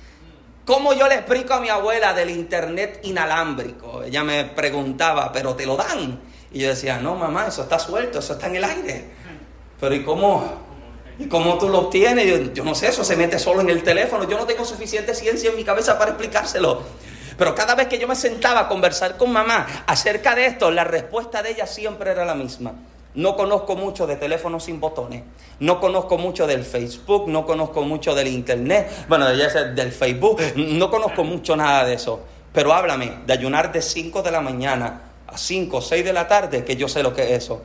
¿Cómo 0.64 0.92
yo 0.92 1.06
le 1.08 1.16
explico 1.16 1.54
a 1.54 1.60
mi 1.60 1.68
abuela 1.68 2.14
del 2.14 2.30
internet 2.30 3.00
inalámbrico? 3.04 4.02
Ella 4.02 4.24
me 4.24 4.44
preguntaba, 4.44 5.30
¿pero 5.32 5.54
te 5.54 5.66
lo 5.66 5.76
dan? 5.76 6.20
Y 6.52 6.60
yo 6.60 6.68
decía, 6.68 6.98
no, 6.98 7.14
mamá, 7.14 7.46
eso 7.46 7.62
está 7.62 7.78
suelto, 7.78 8.18
eso 8.18 8.32
está 8.32 8.48
en 8.48 8.56
el 8.56 8.64
aire. 8.64 9.04
Pero 9.80 9.94
¿y 9.94 10.02
cómo? 10.04 10.71
¿Y 11.22 11.28
cómo 11.28 11.56
tú 11.56 11.68
lo 11.68 11.78
obtienes? 11.78 12.52
Yo, 12.52 12.64
no 12.64 12.74
sé, 12.74 12.88
eso 12.88 13.04
se 13.04 13.16
mete 13.16 13.38
solo 13.38 13.60
en 13.60 13.70
el 13.70 13.82
teléfono. 13.84 14.28
Yo 14.28 14.36
no 14.36 14.44
tengo 14.44 14.64
suficiente 14.64 15.14
ciencia 15.14 15.50
en 15.50 15.56
mi 15.56 15.62
cabeza 15.62 15.96
para 15.98 16.10
explicárselo. 16.12 16.82
Pero 17.38 17.54
cada 17.54 17.76
vez 17.76 17.86
que 17.86 17.98
yo 17.98 18.08
me 18.08 18.16
sentaba 18.16 18.60
a 18.60 18.68
conversar 18.68 19.16
con 19.16 19.32
mamá 19.32 19.84
acerca 19.86 20.34
de 20.34 20.46
esto, 20.46 20.70
la 20.70 20.84
respuesta 20.84 21.42
de 21.42 21.52
ella 21.52 21.66
siempre 21.66 22.10
era 22.10 22.24
la 22.24 22.34
misma. 22.34 22.72
No 23.14 23.36
conozco 23.36 23.76
mucho 23.76 24.06
de 24.06 24.16
teléfonos 24.16 24.64
sin 24.64 24.80
botones, 24.80 25.22
no 25.60 25.80
conozco 25.80 26.16
mucho 26.16 26.46
del 26.46 26.64
Facebook, 26.64 27.28
no 27.28 27.44
conozco 27.44 27.82
mucho 27.82 28.14
del 28.14 28.28
Internet, 28.28 28.90
bueno, 29.06 29.26
del 29.28 29.92
Facebook, 29.92 30.40
no 30.56 30.90
conozco 30.90 31.22
mucho 31.22 31.54
nada 31.54 31.84
de 31.84 31.94
eso. 31.94 32.20
Pero 32.52 32.72
háblame 32.72 33.18
de 33.26 33.32
ayunar 33.32 33.70
de 33.70 33.82
5 33.82 34.22
de 34.22 34.30
la 34.30 34.40
mañana 34.40 35.12
a 35.26 35.36
5 35.36 35.76
o 35.76 35.82
6 35.82 36.04
de 36.04 36.12
la 36.12 36.26
tarde, 36.26 36.64
que 36.64 36.74
yo 36.74 36.88
sé 36.88 37.02
lo 37.02 37.14
que 37.14 37.22
es 37.22 37.44
eso. 37.44 37.62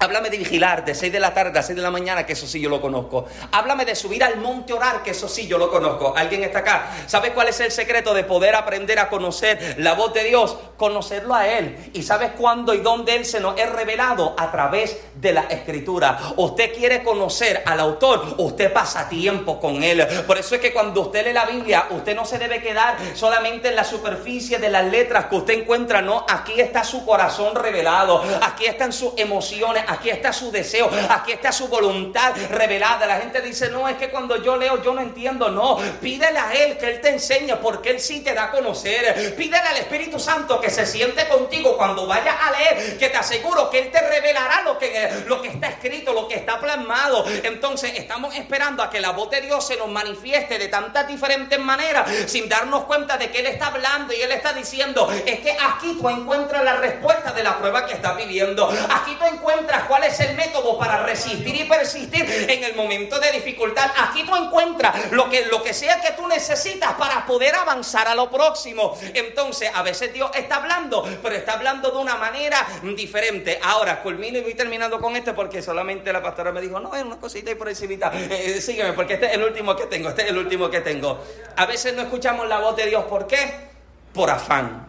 Háblame 0.00 0.30
de 0.30 0.38
vigilar 0.38 0.84
de 0.84 0.94
6 0.94 1.12
de 1.12 1.18
la 1.18 1.34
tarde 1.34 1.58
a 1.58 1.62
6 1.62 1.76
de 1.76 1.82
la 1.82 1.90
mañana, 1.90 2.24
que 2.24 2.34
eso 2.34 2.46
sí 2.46 2.60
yo 2.60 2.70
lo 2.70 2.80
conozco. 2.80 3.26
Háblame 3.50 3.84
de 3.84 3.96
subir 3.96 4.22
al 4.22 4.36
monte 4.36 4.72
orar, 4.72 5.02
que 5.02 5.10
eso 5.10 5.28
sí 5.28 5.48
yo 5.48 5.58
lo 5.58 5.70
conozco. 5.70 6.14
¿Alguien 6.16 6.44
está 6.44 6.60
acá? 6.60 6.90
¿Sabes 7.06 7.32
cuál 7.32 7.48
es 7.48 7.58
el 7.60 7.72
secreto 7.72 8.14
de 8.14 8.22
poder 8.22 8.54
aprender 8.54 8.98
a 9.00 9.08
conocer 9.08 9.74
la 9.78 9.94
voz 9.94 10.14
de 10.14 10.24
Dios? 10.24 10.56
Conocerlo 10.78 11.34
a 11.34 11.46
Él. 11.46 11.90
¿Y 11.92 12.02
sabes 12.02 12.30
cuándo 12.38 12.72
y 12.72 12.78
dónde 12.78 13.16
Él 13.16 13.26
se 13.26 13.40
nos 13.40 13.58
es 13.58 13.70
revelado? 13.70 14.34
A 14.38 14.50
través 14.50 14.96
de 15.14 15.32
la 15.32 15.42
escritura. 15.42 16.18
Usted 16.36 16.74
quiere 16.74 17.02
conocer 17.02 17.62
al 17.66 17.80
autor, 17.80 18.36
usted 18.38 18.72
pasa 18.72 19.08
tiempo 19.08 19.60
con 19.60 19.82
Él. 19.82 20.06
Por 20.26 20.38
eso 20.38 20.54
es 20.54 20.60
que 20.60 20.72
cuando 20.72 21.02
usted 21.02 21.26
lee 21.26 21.32
la 21.34 21.44
Biblia, 21.44 21.88
usted 21.90 22.14
no 22.16 22.24
se 22.24 22.38
debe 22.38 22.62
quedar 22.62 22.96
solamente 23.14 23.68
en 23.68 23.76
la 23.76 23.84
superficie 23.84 24.58
de 24.58 24.70
las 24.70 24.86
letras 24.86 25.26
que 25.26 25.36
usted 25.36 25.60
encuentra. 25.60 26.00
No, 26.00 26.24
aquí 26.26 26.58
está 26.58 26.82
su 26.84 27.04
corazón 27.04 27.54
revelado. 27.54 28.22
Aquí 28.40 28.64
están 28.64 28.92
sus 28.92 29.12
emociones 29.16 29.58
aquí 29.88 30.10
está 30.10 30.32
su 30.32 30.50
deseo, 30.50 30.90
aquí 31.08 31.32
está 31.32 31.52
su 31.52 31.68
voluntad 31.68 32.34
revelada. 32.50 33.06
La 33.06 33.18
gente 33.18 33.40
dice, 33.40 33.70
no, 33.70 33.88
es 33.88 33.96
que 33.96 34.10
cuando 34.10 34.42
yo 34.42 34.56
leo 34.56 34.82
yo 34.82 34.94
no 34.94 35.00
entiendo. 35.00 35.48
No, 35.48 35.78
pídele 36.00 36.38
a 36.38 36.52
Él 36.52 36.76
que 36.76 36.88
Él 36.88 37.00
te 37.00 37.10
enseñe 37.10 37.56
porque 37.56 37.90
Él 37.90 38.00
sí 38.00 38.20
te 38.20 38.34
da 38.34 38.44
a 38.44 38.50
conocer. 38.50 39.34
Pídele 39.36 39.56
al 39.68 39.76
Espíritu 39.78 40.18
Santo 40.18 40.60
que 40.60 40.67
se 40.70 40.86
siente 40.86 41.26
contigo 41.28 41.76
cuando 41.76 42.06
vayas 42.06 42.36
a 42.40 42.50
leer, 42.50 42.98
que 42.98 43.08
te 43.08 43.16
aseguro 43.16 43.70
que 43.70 43.78
Él 43.78 43.90
te 43.90 44.00
revelará 44.00 44.62
lo 44.62 44.78
que, 44.78 45.24
lo 45.26 45.42
que 45.42 45.48
está 45.48 45.68
escrito, 45.68 46.12
lo 46.12 46.28
que 46.28 46.34
está 46.36 46.60
plasmado. 46.60 47.24
Entonces 47.44 47.92
estamos 47.96 48.34
esperando 48.34 48.82
a 48.82 48.90
que 48.90 49.00
la 49.00 49.10
voz 49.10 49.30
de 49.30 49.40
Dios 49.40 49.66
se 49.66 49.76
nos 49.76 49.88
manifieste 49.88 50.58
de 50.58 50.68
tantas 50.68 51.06
diferentes 51.06 51.58
maneras 51.58 52.08
sin 52.26 52.48
darnos 52.48 52.84
cuenta 52.84 53.16
de 53.16 53.30
que 53.30 53.40
Él 53.40 53.46
está 53.46 53.68
hablando 53.68 54.12
y 54.12 54.22
Él 54.22 54.32
está 54.32 54.52
diciendo, 54.52 55.10
es 55.26 55.40
que 55.40 55.52
aquí 55.52 55.96
tú 56.00 56.08
encuentras 56.08 56.64
la 56.64 56.76
respuesta 56.76 57.32
de 57.32 57.42
la 57.42 57.58
prueba 57.58 57.86
que 57.86 57.94
estás 57.94 58.16
viviendo. 58.16 58.68
Aquí 58.90 59.16
tú 59.18 59.24
encuentras 59.24 59.84
cuál 59.84 60.04
es 60.04 60.18
el 60.20 60.36
método 60.36 60.78
para 60.78 61.02
resistir 61.04 61.54
y 61.54 61.64
persistir 61.64 62.46
en 62.48 62.64
el 62.64 62.74
momento 62.74 63.18
de 63.18 63.32
dificultad. 63.32 63.90
Aquí 63.96 64.24
tú 64.24 64.34
encuentras 64.36 65.10
lo 65.12 65.28
que, 65.28 65.46
lo 65.46 65.62
que 65.62 65.74
sea 65.74 66.00
que 66.00 66.12
tú 66.12 66.26
necesitas 66.26 66.94
para 66.94 67.26
poder 67.26 67.54
avanzar 67.54 68.08
a 68.08 68.14
lo 68.14 68.30
próximo. 68.30 68.96
Entonces, 69.14 69.70
a 69.74 69.82
veces 69.82 70.12
Dios 70.12 70.30
está 70.34 70.57
hablando, 70.58 71.04
pero 71.22 71.34
está 71.34 71.54
hablando 71.54 71.90
de 71.90 71.96
una 71.96 72.16
manera 72.16 72.66
diferente. 72.96 73.58
Ahora, 73.62 74.02
culmino 74.02 74.38
y 74.38 74.42
voy 74.42 74.54
terminando 74.54 75.00
con 75.00 75.16
esto 75.16 75.34
porque 75.34 75.62
solamente 75.62 76.12
la 76.12 76.22
pastora 76.22 76.52
me 76.52 76.60
dijo, 76.60 76.78
no, 76.78 76.94
es 76.94 77.02
una 77.02 77.16
cosita 77.16 77.50
y 77.50 77.54
por 77.54 77.68
encimita. 77.68 78.12
Eh, 78.14 78.60
sígueme, 78.60 78.92
porque 78.92 79.14
este 79.14 79.26
es 79.26 79.32
el 79.34 79.42
último 79.42 79.74
que 79.74 79.86
tengo, 79.86 80.10
este 80.10 80.22
es 80.22 80.28
el 80.30 80.38
último 80.38 80.70
que 80.70 80.80
tengo. 80.80 81.18
A 81.56 81.66
veces 81.66 81.94
no 81.94 82.02
escuchamos 82.02 82.46
la 82.48 82.60
voz 82.60 82.76
de 82.76 82.86
Dios, 82.86 83.04
¿por 83.04 83.26
qué? 83.26 83.68
Por 84.12 84.30
afán. 84.30 84.86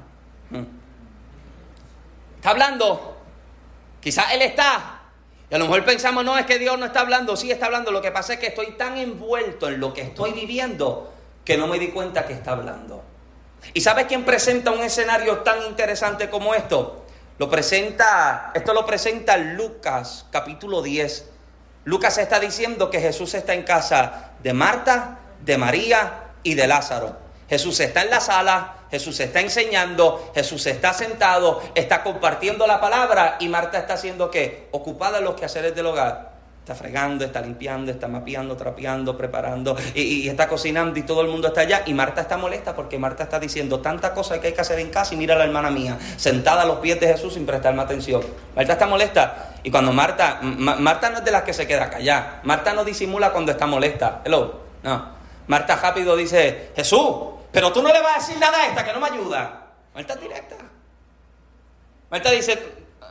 Hmm. 0.50 0.66
Está 2.38 2.52
hablando 2.52 3.20
Quizás 4.02 4.34
Él 4.34 4.42
está. 4.42 5.02
Y 5.50 5.56
a 5.56 5.58
lo 5.58 5.66
mejor 5.66 5.84
pensamos, 5.84 6.24
no, 6.24 6.38
es 6.38 6.46
que 6.46 6.60
Dios 6.60 6.78
no 6.78 6.86
está 6.86 7.02
hablando. 7.02 7.36
Sí 7.36 7.52
está 7.52 7.66
hablando. 7.66 7.92
Lo 7.92 8.02
que 8.02 8.12
pasa 8.12 8.34
es 8.34 8.40
que 8.40 8.48
estoy 8.48 8.72
tan 8.74 8.98
envuelto 8.98 9.68
en 9.68 9.80
lo 9.80 9.94
que 9.94 10.02
estoy 10.02 10.32
viviendo 10.32 11.14
que 11.44 11.58
no 11.58 11.68
me 11.68 11.80
di 11.80 11.90
cuenta 11.90 12.26
que 12.26 12.34
está 12.34 12.52
hablando. 12.52 13.04
¿Y 13.74 13.82
sabes 13.82 14.06
quién 14.08 14.26
presenta 14.26 14.72
un 14.72 14.82
escenario 14.82 15.40
tan 15.40 15.64
interesante 15.64 16.30
como 16.30 16.56
esto? 16.56 17.06
Lo 17.38 17.50
presenta, 17.50 18.52
esto 18.54 18.74
lo 18.74 18.86
presenta 18.86 19.38
Lucas 19.38 20.26
capítulo 20.32 20.82
10. 20.82 21.30
Lucas 21.86 22.18
está 22.18 22.40
diciendo 22.40 22.90
que 22.90 23.00
Jesús 23.00 23.34
está 23.34 23.54
en 23.54 23.64
casa 23.64 24.32
de 24.44 24.54
Marta, 24.54 25.20
de 25.44 25.58
María 25.58 26.32
y 26.44 26.56
de 26.56 26.68
Lázaro. 26.68 27.18
Jesús 27.50 27.80
está 27.80 28.04
en 28.04 28.12
la 28.12 28.20
sala, 28.20 28.76
Jesús 28.92 29.20
está 29.20 29.40
enseñando, 29.40 30.32
Jesús 30.36 30.66
está 30.68 30.94
sentado, 30.94 31.62
está 31.74 32.04
compartiendo 32.04 32.68
la 32.68 32.80
palabra 32.80 33.38
y 33.40 33.50
Marta 33.50 33.80
está 33.80 33.96
haciendo 33.96 34.30
qué? 34.30 34.68
Ocupada 34.72 35.20
en 35.20 35.24
los 35.24 35.36
quehaceres 35.36 35.74
del 35.74 35.88
hogar. 35.88 36.29
Está 36.70 36.84
fregando, 36.84 37.26
está 37.26 37.42
limpiando, 37.42 37.90
está 37.90 38.08
mapeando, 38.08 38.56
trapeando, 38.56 39.18
preparando 39.18 39.76
y, 39.96 40.30
está 40.30 40.48
cocinando 40.48 41.00
y 41.00 41.02
todo 41.02 41.22
el 41.22 41.28
mundo 41.28 41.48
está 41.48 41.62
allá. 41.62 41.82
Y 41.88 41.96
Marta 41.96 42.22
está 42.22 42.38
molesta 42.38 42.76
porque 42.76 43.00
Marta 43.00 43.24
está 43.24 43.40
diciendo 43.40 43.80
tantas 43.80 44.12
cosas 44.12 44.38
que 44.38 44.46
hay 44.46 44.54
que 44.54 44.62
hacer 44.62 44.78
en 44.78 44.92
casa 44.92 45.16
y 45.16 45.18
mira 45.18 45.34
a 45.34 45.40
la 45.40 45.46
hermana 45.46 45.72
mía, 45.72 45.98
sentada 46.16 46.62
a 46.62 46.66
los 46.66 46.78
pies 46.78 47.00
de 47.00 47.08
Jesús 47.08 47.34
sin 47.34 47.48
prestarme 47.48 47.82
atención. 47.82 48.22
Marta 48.56 48.74
está 48.74 48.86
molesta. 48.86 49.56
Y 49.64 49.72
cuando 49.72 49.92
Marta, 49.92 50.42
Marta 50.44 51.10
no 51.10 51.18
es 51.18 51.26
de 51.26 51.32
las 51.32 51.42
que 51.42 51.56
se 51.56 51.66
queda 51.66 51.90
callada. 51.90 52.42
Marta 52.44 52.72
no 52.72 52.86
disimula 52.86 53.32
cuando 53.32 53.52
está 53.52 53.66
molesta. 53.66 54.22
Hello. 54.24 54.60
No. 54.84 55.10
Marta 55.48 55.76
rápido 55.76 56.16
dice, 56.16 56.70
Jesús, 56.76 57.16
pero 57.52 57.74
tú 57.74 57.82
no 57.82 57.92
le 57.92 58.00
vas 58.00 58.18
a 58.18 58.20
decir 58.20 58.38
nada 58.38 58.56
a 58.60 58.68
esta 58.68 58.86
que 58.86 58.94
no 58.94 59.00
me 59.00 59.08
ayuda. 59.08 59.70
Marta 59.96 60.16
directa. 60.18 60.56
Marta 62.12 62.30
dice, 62.30 62.62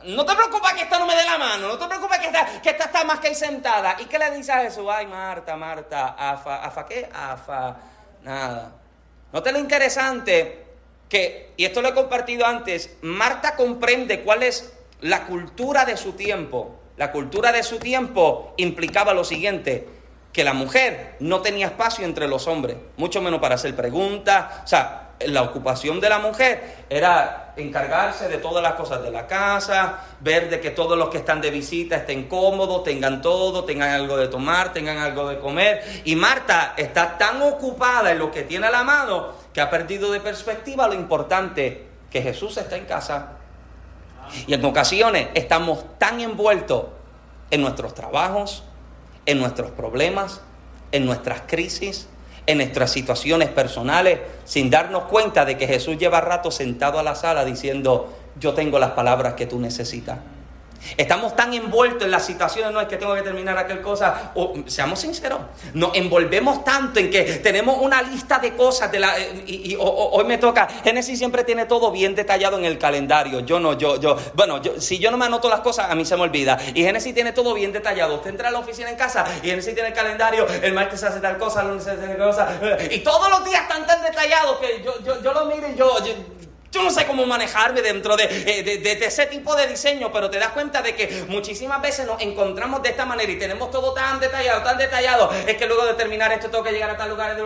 no 0.05 0.25
te 0.25 0.35
preocupes 0.35 0.73
que 0.73 0.81
esta 0.81 0.99
no 0.99 1.05
me 1.05 1.15
dé 1.15 1.23
la 1.23 1.37
mano, 1.37 1.67
no 1.67 1.77
te 1.77 1.87
preocupes 1.87 2.19
que 2.19 2.27
esta, 2.27 2.61
que 2.61 2.69
esta 2.69 2.85
está 2.85 3.03
más 3.03 3.19
que 3.19 3.29
ahí 3.29 3.35
sentada. 3.35 3.95
¿Y 3.99 4.05
qué 4.05 4.19
le 4.19 4.31
dice 4.31 4.51
a 4.51 4.61
Jesús? 4.61 4.85
Ay, 4.89 5.07
Marta, 5.07 5.55
Marta, 5.55 6.15
afa, 6.17 6.63
afa 6.63 6.85
qué? 6.85 7.09
Afa, 7.13 7.75
nada. 8.23 8.71
¿No 9.31 9.43
te 9.43 9.51
lo 9.51 9.59
interesante 9.59 10.65
que, 11.09 11.53
y 11.57 11.65
esto 11.65 11.81
lo 11.81 11.89
he 11.89 11.93
compartido 11.93 12.45
antes, 12.45 12.97
Marta 13.01 13.55
comprende 13.55 14.21
cuál 14.21 14.43
es 14.43 14.73
la 15.01 15.25
cultura 15.25 15.83
de 15.85 15.97
su 15.97 16.13
tiempo. 16.13 16.79
La 16.97 17.11
cultura 17.11 17.51
de 17.51 17.63
su 17.63 17.79
tiempo 17.79 18.53
implicaba 18.57 19.13
lo 19.13 19.23
siguiente, 19.23 19.87
que 20.31 20.43
la 20.43 20.53
mujer 20.53 21.15
no 21.19 21.41
tenía 21.41 21.67
espacio 21.67 22.05
entre 22.05 22.27
los 22.27 22.47
hombres, 22.47 22.77
mucho 22.97 23.21
menos 23.21 23.39
para 23.39 23.55
hacer 23.55 23.75
preguntas. 23.75 24.63
O 24.63 24.67
sea, 24.67 25.08
la 25.27 25.41
ocupación 25.41 25.99
de 25.99 26.09
la 26.09 26.19
mujer 26.19 26.85
era 26.89 27.53
encargarse 27.57 28.29
de 28.29 28.37
todas 28.37 28.63
las 28.63 28.73
cosas 28.73 29.03
de 29.03 29.11
la 29.11 29.27
casa, 29.27 30.05
ver 30.21 30.49
de 30.49 30.59
que 30.61 30.71
todos 30.71 30.97
los 30.97 31.09
que 31.09 31.17
están 31.17 31.41
de 31.41 31.51
visita 31.51 31.97
estén 31.97 32.27
cómodos, 32.27 32.83
tengan 32.83 33.21
todo, 33.21 33.65
tengan 33.65 33.89
algo 33.89 34.17
de 34.17 34.27
tomar, 34.27 34.71
tengan 34.71 34.97
algo 34.97 35.27
de 35.27 35.39
comer. 35.39 35.83
Y 36.05 36.15
Marta 36.15 36.73
está 36.77 37.17
tan 37.17 37.41
ocupada 37.41 38.11
en 38.11 38.19
lo 38.19 38.31
que 38.31 38.43
tiene 38.43 38.67
a 38.67 38.71
la 38.71 38.83
mano 38.83 39.33
que 39.53 39.61
ha 39.61 39.69
perdido 39.69 40.11
de 40.11 40.19
perspectiva 40.21 40.87
lo 40.87 40.93
importante 40.93 41.87
que 42.09 42.21
Jesús 42.21 42.57
está 42.57 42.77
en 42.77 42.85
casa 42.85 43.39
y 44.47 44.53
en 44.53 44.63
ocasiones 44.63 45.27
estamos 45.33 45.85
tan 45.97 46.19
envueltos 46.21 46.85
en 47.51 47.61
nuestros 47.61 47.93
trabajos, 47.93 48.63
en 49.25 49.39
nuestros 49.39 49.71
problemas, 49.71 50.41
en 50.91 51.05
nuestras 51.05 51.41
crisis, 51.47 52.07
en 52.49 52.57
nuestras 52.57 52.91
situaciones 52.91 53.49
personales, 53.49 54.17
sin 54.43 54.71
darnos 54.71 55.03
cuenta 55.03 55.45
de 55.45 55.55
que 55.55 55.67
Jesús 55.67 55.99
lleva 55.99 56.19
rato 56.19 56.49
sentado 56.49 56.97
a 56.97 57.03
la 57.03 57.13
sala 57.13 57.45
diciendo, 57.45 58.11
yo 58.39 58.55
tengo 58.55 58.79
las 58.79 58.91
palabras 58.91 59.35
que 59.35 59.45
tú 59.45 59.59
necesitas. 59.59 60.17
Estamos 60.97 61.35
tan 61.35 61.53
envueltos 61.53 62.03
en 62.03 62.11
las 62.11 62.25
situaciones, 62.25 62.71
no 62.71 62.81
es 62.81 62.87
que 62.87 62.97
tengo 62.97 63.13
que 63.15 63.21
terminar 63.21 63.57
aquel 63.57 63.81
cosa, 63.81 64.31
seamos 64.67 64.99
sinceros, 64.99 65.39
nos 65.73 65.95
envolvemos 65.95 66.63
tanto 66.63 66.99
en 66.99 67.09
que 67.09 67.23
tenemos 67.23 67.77
una 67.81 68.01
lista 68.01 68.39
de 68.39 68.55
cosas, 68.55 68.91
de 68.91 68.99
la, 68.99 69.19
eh, 69.19 69.43
y, 69.45 69.77
hoy 69.79 70.23
me 70.25 70.37
toca, 70.37 70.67
Génesis 70.83 71.17
siempre 71.17 71.43
tiene 71.43 71.65
todo 71.65 71.91
bien 71.91 72.15
detallado 72.15 72.57
en 72.57 72.65
el 72.65 72.77
calendario, 72.77 73.41
yo 73.41 73.59
no, 73.59 73.77
yo, 73.77 73.99
yo, 73.99 74.17
bueno, 74.33 74.61
si 74.79 74.99
yo 74.99 75.11
no 75.11 75.17
me 75.17 75.25
anoto 75.25 75.49
las 75.49 75.61
cosas, 75.61 75.89
a 75.89 75.95
mí 75.95 76.05
se 76.05 76.15
me 76.15 76.23
olvida, 76.23 76.57
y 76.73 76.83
Génesis 76.83 77.13
tiene 77.13 77.31
todo 77.33 77.53
bien 77.53 77.71
detallado, 77.71 78.15
usted 78.15 78.31
entra 78.31 78.49
a 78.49 78.51
la 78.51 78.59
oficina 78.59 78.89
en 78.89 78.95
casa, 78.95 79.25
y 79.43 79.47
Génesis 79.47 79.73
tiene 79.73 79.89
el 79.89 79.95
calendario, 79.95 80.47
el 80.61 80.73
martes 80.73 81.03
hace 81.03 81.19
tal 81.19 81.37
cosa, 81.37 81.61
el 81.61 81.69
lunes 81.69 81.87
hace 81.87 82.07
tal 82.07 82.17
cosa, 82.17 82.59
y 82.89 82.99
todos 82.99 83.29
los 83.29 83.45
días 83.45 83.61
están 83.63 83.85
tan 83.85 84.01
detallados 84.01 84.57
que 84.57 84.81
yo, 84.83 84.93
yo, 85.03 85.21
yo 85.21 85.33
lo 85.33 85.45
miro 85.45 85.67
y 85.67 85.75
yo 85.75 85.89
no 86.73 86.91
sé 86.91 87.05
cómo 87.05 87.25
manejarme 87.25 87.81
dentro 87.81 88.17
eh, 88.19 88.63
de, 88.63 88.77
de, 88.77 89.05
ese 89.05 89.25
tipo 89.25 89.55
de 89.55 89.67
diseño, 89.67 90.11
pero 90.13 90.29
te 90.29 90.37
das 90.37 90.49
cuenta 90.49 90.81
de 90.81 90.95
que 90.95 91.25
muchísimas 91.27 91.81
veces 91.81 92.05
nos 92.05 92.21
encontramos 92.21 92.83
de 92.83 92.89
esta 92.89 93.05
manera 93.05 93.31
y 93.31 93.39
tenemos 93.39 93.71
todo 93.71 93.93
tan 93.93 94.19
detallado, 94.19 94.61
tan 94.63 94.77
detallado. 94.77 95.31
Es 95.47 95.57
que 95.57 95.65
luego 95.65 95.85
de 95.85 95.95
terminar 95.95 96.31
esto 96.31 96.49
tengo 96.49 96.63
que 96.63 96.71
llegar 96.71 96.91
a 96.91 96.97
tal 96.97 97.09
lugar 97.09 97.37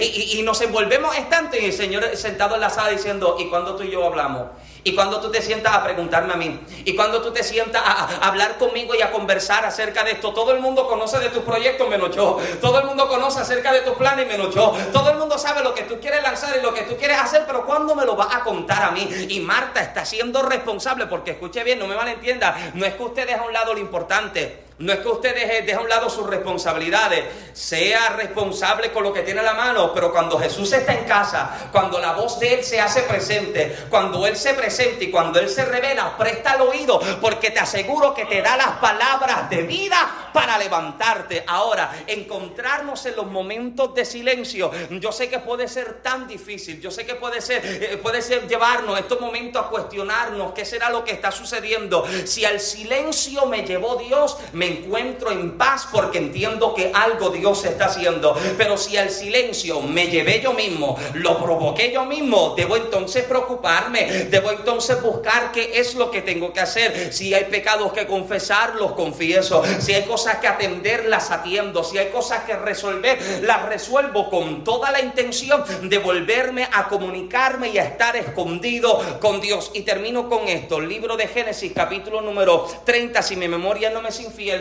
y, 0.00 0.38
y, 0.38 0.42
nos 0.42 0.60
envolvemos 0.62 1.14
tanto 1.28 1.56
y 1.56 1.66
el 1.66 1.72
Señor 1.72 2.16
sentado 2.16 2.54
en 2.54 2.62
la 2.62 2.70
sala 2.70 2.90
diciendo, 2.90 3.36
¿y 3.38 3.48
cuando 3.48 3.76
tú 3.76 3.82
y 3.82 3.90
yo 3.90 4.04
hablamos? 4.04 4.48
Y 4.86 4.94
cuando 4.94 5.18
tú 5.18 5.30
te 5.30 5.40
sientas 5.40 5.74
a 5.74 5.82
preguntarme 5.82 6.34
a 6.34 6.36
mí, 6.36 6.60
y 6.84 6.94
cuando 6.94 7.22
tú 7.22 7.32
te 7.32 7.42
sientas 7.42 7.82
a, 7.84 8.26
hablar 8.26 8.58
conmigo 8.58 8.94
y 8.94 9.00
a 9.00 9.10
conversar 9.10 9.64
acerca 9.64 10.04
de 10.04 10.12
esto, 10.12 10.34
todo 10.34 10.52
el 10.52 10.60
mundo 10.60 10.86
conoce 10.86 11.18
de 11.18 11.30
tus 11.30 11.42
proyectos 11.42 11.88
menos 11.88 12.14
yo, 12.14 12.38
todo 12.60 12.80
el 12.80 12.86
mundo 12.86 13.08
conoce 13.08 13.40
acerca 13.40 13.72
de 13.72 13.80
tus 13.80 13.94
planes 13.94 14.28
menos 14.28 14.54
yo, 14.54 14.76
todo 14.92 15.10
el 15.10 15.16
mundo 15.16 15.38
sabe 15.38 15.62
lo 15.62 15.74
que 15.74 15.84
tú 15.84 15.98
quieres 16.00 16.22
lanzar 16.22 16.54
y 16.58 16.62
lo 16.62 16.74
que 16.74 16.82
tú 16.82 16.98
quieres 16.98 17.18
hacer, 17.18 17.44
pero 17.46 17.64
¿cuándo 17.64 17.94
me 17.94 18.04
lo 18.04 18.14
vas 18.14 18.34
a 18.34 18.44
contar 18.44 18.82
a 18.82 18.90
mí? 18.90 19.08
Y 19.30 19.40
Marta 19.40 19.80
está 19.80 20.04
siendo 20.04 20.42
responsable, 20.42 21.06
porque 21.06 21.30
escuche 21.30 21.64
bien, 21.64 21.78
no 21.78 21.86
me 21.86 21.96
malentienda, 21.96 22.72
no 22.74 22.84
es 22.84 22.92
que 22.92 23.02
usted 23.02 23.26
deje 23.26 23.40
a 23.40 23.42
un 23.42 23.54
lado 23.54 23.72
lo 23.72 23.80
importante, 23.80 24.63
no 24.78 24.92
es 24.92 24.98
que 24.98 25.08
usted 25.08 25.34
deje, 25.34 25.72
a 25.72 25.80
un 25.80 25.88
lado 25.88 26.10
sus 26.10 26.26
responsabilidades, 26.26 27.24
sea 27.52 28.08
responsable 28.10 28.90
con 28.90 29.04
lo 29.04 29.12
que 29.12 29.22
tiene 29.22 29.40
a 29.40 29.44
la 29.44 29.54
mano, 29.54 29.92
pero 29.94 30.10
cuando 30.10 30.36
Jesús 30.38 30.72
está 30.72 30.94
en 30.94 31.04
casa, 31.04 31.68
cuando 31.70 32.00
la 32.00 32.12
voz 32.12 32.40
de 32.40 32.54
Él 32.54 32.64
se 32.64 32.80
hace 32.80 33.02
presente, 33.02 33.76
cuando 33.88 34.26
Él 34.26 34.36
se 34.36 34.52
presenta 34.54 35.04
y 35.04 35.12
cuando 35.12 35.38
Él 35.38 35.48
se 35.48 35.64
revela, 35.64 36.16
presta 36.18 36.54
el 36.54 36.62
oído, 36.62 37.00
porque 37.20 37.52
te 37.52 37.60
aseguro 37.60 38.12
que 38.14 38.24
te 38.24 38.42
da 38.42 38.56
las 38.56 38.78
palabras 38.78 39.48
de 39.48 39.62
vida 39.62 40.30
para 40.32 40.58
levantarte. 40.58 41.44
Ahora, 41.46 41.92
encontrarnos 42.08 43.06
en 43.06 43.14
los 43.14 43.26
momentos 43.26 43.94
de 43.94 44.04
silencio, 44.04 44.72
yo 44.90 45.12
sé 45.12 45.28
que 45.28 45.38
puede 45.38 45.68
ser 45.68 46.02
tan 46.02 46.26
difícil, 46.26 46.80
yo 46.80 46.90
sé 46.90 47.06
que 47.06 47.14
puede 47.14 47.40
ser, 47.40 47.62
eh, 47.64 48.00
puede 48.02 48.22
ser 48.22 48.48
llevarnos 48.48 48.98
estos 48.98 49.20
momentos 49.20 49.64
a 49.64 49.68
cuestionarnos 49.68 50.52
qué 50.52 50.64
será 50.64 50.90
lo 50.90 51.04
que 51.04 51.12
está 51.12 51.30
sucediendo. 51.30 52.04
Si 52.24 52.44
al 52.44 52.58
silencio 52.58 53.46
me 53.46 53.64
llevó 53.64 53.96
Dios, 53.96 54.36
me 54.52 54.63
encuentro 54.66 55.30
en 55.30 55.52
paz 55.52 55.88
porque 55.90 56.18
entiendo 56.18 56.74
que 56.74 56.90
algo 56.94 57.30
Dios 57.30 57.64
está 57.64 57.86
haciendo. 57.86 58.36
Pero 58.56 58.76
si 58.76 58.96
al 58.96 59.10
silencio 59.10 59.80
me 59.80 60.06
llevé 60.06 60.40
yo 60.40 60.52
mismo, 60.52 60.98
lo 61.14 61.38
provoqué 61.38 61.92
yo 61.92 62.04
mismo, 62.04 62.54
debo 62.56 62.76
entonces 62.76 63.24
preocuparme, 63.24 64.04
debo 64.30 64.50
entonces 64.50 65.00
buscar 65.02 65.52
qué 65.52 65.72
es 65.74 65.94
lo 65.94 66.10
que 66.10 66.22
tengo 66.22 66.52
que 66.52 66.60
hacer. 66.60 67.12
Si 67.12 67.34
hay 67.34 67.44
pecados 67.44 67.92
que 67.92 68.06
confesar, 68.06 68.76
los 68.76 68.92
confieso. 68.92 69.62
Si 69.80 69.92
hay 69.92 70.04
cosas 70.04 70.38
que 70.38 70.48
atender, 70.48 71.06
las 71.06 71.30
atiendo. 71.30 71.84
Si 71.84 71.98
hay 71.98 72.08
cosas 72.08 72.44
que 72.44 72.56
resolver, 72.56 73.18
las 73.42 73.66
resuelvo 73.66 74.30
con 74.30 74.64
toda 74.64 74.90
la 74.90 75.00
intención 75.00 75.64
de 75.82 75.98
volverme 75.98 76.68
a 76.72 76.88
comunicarme 76.88 77.68
y 77.68 77.78
a 77.78 77.84
estar 77.84 78.16
escondido 78.16 79.00
con 79.20 79.40
Dios. 79.40 79.70
Y 79.74 79.82
termino 79.82 80.28
con 80.28 80.48
esto, 80.48 80.80
libro 80.80 81.16
de 81.16 81.28
Génesis 81.28 81.72
capítulo 81.74 82.20
número 82.20 82.66
30, 82.84 83.22
si 83.22 83.36
mi 83.36 83.48
memoria 83.48 83.90
no 83.90 84.02
me 84.02 84.08
es 84.08 84.20
infiel 84.20 84.53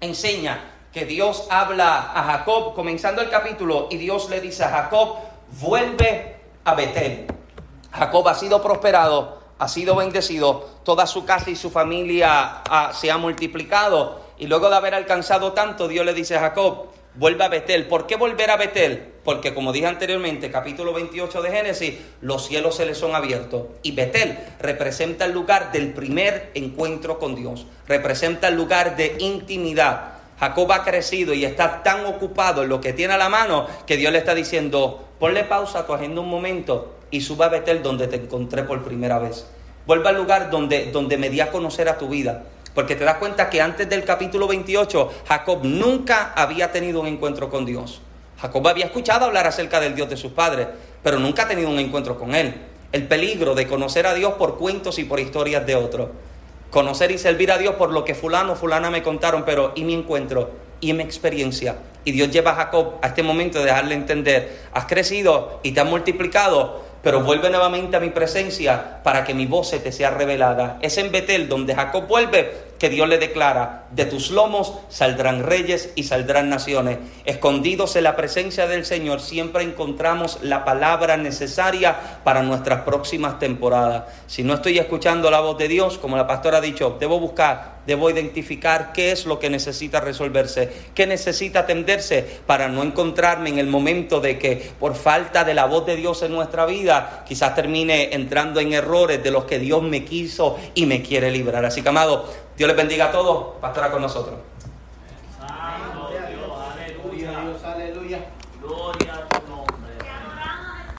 enseña 0.00 0.72
que 0.92 1.04
Dios 1.04 1.46
habla 1.50 2.12
a 2.14 2.22
Jacob, 2.22 2.74
comenzando 2.74 3.20
el 3.20 3.28
capítulo, 3.28 3.88
y 3.90 3.98
Dios 3.98 4.30
le 4.30 4.40
dice 4.40 4.64
a 4.64 4.70
Jacob, 4.70 5.16
vuelve 5.60 6.36
a 6.64 6.74
Betel. 6.74 7.26
Jacob 7.92 8.26
ha 8.28 8.34
sido 8.34 8.62
prosperado, 8.62 9.40
ha 9.58 9.68
sido 9.68 9.94
bendecido, 9.96 10.68
toda 10.84 11.06
su 11.06 11.24
casa 11.24 11.50
y 11.50 11.56
su 11.56 11.70
familia 11.70 12.62
ah, 12.68 12.92
se 12.94 13.10
ha 13.10 13.18
multiplicado, 13.18 14.20
y 14.38 14.46
luego 14.46 14.68
de 14.68 14.76
haber 14.76 14.94
alcanzado 14.94 15.52
tanto, 15.52 15.88
Dios 15.88 16.04
le 16.04 16.14
dice 16.14 16.36
a 16.36 16.40
Jacob, 16.40 16.86
vuelve 17.16 17.44
a 17.44 17.48
Betel. 17.48 17.86
¿Por 17.86 18.06
qué 18.06 18.16
volver 18.16 18.50
a 18.50 18.56
Betel? 18.56 19.12
Porque 19.24 19.54
como 19.54 19.72
dije 19.72 19.86
anteriormente, 19.86 20.50
capítulo 20.50 20.92
28 20.92 21.42
de 21.42 21.50
Génesis, 21.50 21.94
los 22.20 22.46
cielos 22.46 22.76
se 22.76 22.86
les 22.86 22.98
son 22.98 23.14
abiertos. 23.14 23.66
Y 23.82 23.92
Betel 23.92 24.38
representa 24.60 25.24
el 25.24 25.32
lugar 25.32 25.72
del 25.72 25.92
primer 25.92 26.50
encuentro 26.54 27.18
con 27.18 27.34
Dios, 27.34 27.66
representa 27.88 28.48
el 28.48 28.54
lugar 28.54 28.96
de 28.96 29.16
intimidad. 29.18 30.12
Jacob 30.38 30.70
ha 30.72 30.84
crecido 30.84 31.32
y 31.32 31.44
está 31.44 31.82
tan 31.82 32.04
ocupado 32.04 32.62
en 32.62 32.68
lo 32.68 32.80
que 32.80 32.92
tiene 32.92 33.14
a 33.14 33.18
la 33.18 33.30
mano 33.30 33.66
que 33.86 33.96
Dios 33.96 34.12
le 34.12 34.18
está 34.18 34.34
diciendo, 34.34 35.08
ponle 35.18 35.44
pausa 35.44 35.80
a 35.80 35.86
tu 35.86 35.94
agenda 35.94 36.20
un 36.20 36.28
momento 36.28 36.96
y 37.10 37.22
suba 37.22 37.46
a 37.46 37.48
Betel 37.48 37.82
donde 37.82 38.06
te 38.06 38.16
encontré 38.16 38.62
por 38.62 38.84
primera 38.84 39.18
vez. 39.18 39.46
Vuelva 39.86 40.10
al 40.10 40.16
lugar 40.16 40.50
donde, 40.50 40.90
donde 40.90 41.16
me 41.16 41.30
di 41.30 41.40
a 41.40 41.50
conocer 41.50 41.88
a 41.88 41.96
tu 41.96 42.08
vida. 42.08 42.44
Porque 42.76 42.94
te 42.94 43.06
das 43.06 43.16
cuenta 43.16 43.48
que 43.48 43.62
antes 43.62 43.88
del 43.88 44.04
capítulo 44.04 44.46
28, 44.46 45.10
Jacob 45.26 45.60
nunca 45.64 46.34
había 46.36 46.72
tenido 46.72 47.00
un 47.00 47.06
encuentro 47.06 47.48
con 47.48 47.64
Dios. 47.64 48.02
Jacob 48.38 48.68
había 48.68 48.84
escuchado 48.84 49.24
hablar 49.24 49.46
acerca 49.46 49.80
del 49.80 49.94
Dios 49.94 50.10
de 50.10 50.18
sus 50.18 50.32
padres, 50.32 50.68
pero 51.02 51.18
nunca 51.18 51.44
ha 51.44 51.48
tenido 51.48 51.70
un 51.70 51.78
encuentro 51.78 52.18
con 52.18 52.34
Él. 52.34 52.54
El 52.92 53.08
peligro 53.08 53.54
de 53.54 53.66
conocer 53.66 54.06
a 54.06 54.12
Dios 54.12 54.34
por 54.34 54.58
cuentos 54.58 54.98
y 54.98 55.04
por 55.04 55.18
historias 55.18 55.64
de 55.64 55.74
otros. 55.74 56.10
Conocer 56.68 57.10
y 57.12 57.16
servir 57.16 57.50
a 57.50 57.56
Dios 57.56 57.76
por 57.76 57.92
lo 57.92 58.04
que 58.04 58.14
fulano 58.14 58.52
o 58.52 58.56
fulana 58.56 58.90
me 58.90 59.02
contaron, 59.02 59.46
pero 59.46 59.72
¿y 59.74 59.82
mi 59.82 59.94
encuentro? 59.94 60.50
¿Y 60.82 60.92
mi 60.92 61.02
experiencia? 61.02 61.76
Y 62.04 62.12
Dios 62.12 62.30
lleva 62.30 62.50
a 62.50 62.56
Jacob 62.56 62.96
a 63.00 63.06
este 63.06 63.22
momento 63.22 63.58
de 63.58 63.64
dejarle 63.64 63.94
entender, 63.94 64.64
has 64.74 64.84
crecido 64.84 65.60
y 65.62 65.72
te 65.72 65.80
has 65.80 65.88
multiplicado, 65.88 66.84
pero 67.02 67.22
vuelve 67.22 67.48
nuevamente 67.48 67.96
a 67.96 68.00
mi 68.00 68.10
presencia 68.10 69.00
para 69.02 69.24
que 69.24 69.32
mi 69.32 69.46
voz 69.46 69.70
se 69.70 69.78
te 69.78 69.92
sea 69.92 70.10
revelada. 70.10 70.78
Es 70.82 70.98
en 70.98 71.10
Betel 71.12 71.48
donde 71.48 71.74
Jacob 71.74 72.06
vuelve 72.06 72.65
que 72.78 72.88
Dios 72.88 73.08
le 73.08 73.18
declara, 73.18 73.86
de 73.90 74.04
tus 74.04 74.30
lomos 74.30 74.74
saldrán 74.88 75.42
reyes 75.42 75.92
y 75.94 76.04
saldrán 76.04 76.48
naciones. 76.48 76.98
Escondidos 77.24 77.96
en 77.96 78.04
la 78.04 78.16
presencia 78.16 78.66
del 78.66 78.84
Señor 78.84 79.20
siempre 79.20 79.62
encontramos 79.62 80.38
la 80.42 80.64
palabra 80.64 81.16
necesaria 81.16 81.96
para 82.24 82.42
nuestras 82.42 82.82
próximas 82.82 83.38
temporadas. 83.38 84.04
Si 84.26 84.42
no 84.42 84.54
estoy 84.54 84.78
escuchando 84.78 85.30
la 85.30 85.40
voz 85.40 85.58
de 85.58 85.68
Dios, 85.68 85.98
como 85.98 86.16
la 86.16 86.26
pastora 86.26 86.58
ha 86.58 86.62
dicho, 86.62 86.96
debo 87.00 87.18
buscar, 87.18 87.75
debo 87.86 88.10
identificar 88.10 88.92
qué 88.92 89.12
es 89.12 89.26
lo 89.26 89.38
que 89.38 89.50
necesita 89.50 90.00
resolverse, 90.00 90.70
qué 90.94 91.06
necesita 91.06 91.60
atenderse 91.60 92.24
para 92.46 92.68
no 92.68 92.82
encontrarme 92.82 93.50
en 93.50 93.58
el 93.58 93.66
momento 93.66 94.20
de 94.20 94.38
que 94.38 94.72
por 94.78 94.94
falta 94.94 95.44
de 95.44 95.54
la 95.54 95.66
voz 95.66 95.86
de 95.86 95.96
Dios 95.96 96.22
en 96.22 96.32
nuestra 96.32 96.66
vida, 96.66 97.24
quizás 97.26 97.54
termine 97.54 98.14
entrando 98.14 98.60
en 98.60 98.72
errores 98.72 99.22
de 99.22 99.30
los 99.30 99.44
que 99.44 99.58
Dios 99.58 99.82
me 99.82 100.04
quiso 100.04 100.58
y 100.74 100.86
me 100.86 101.02
quiere 101.02 101.30
librar. 101.30 101.64
Así 101.64 101.82
que 101.82 101.88
amado, 101.88 102.24
Dios 102.56 102.68
les 102.68 102.76
bendiga 102.76 103.06
a 103.06 103.12
todos. 103.12 103.58
Pastora 103.60 103.90
con 103.90 104.02
nosotros. 104.02 104.55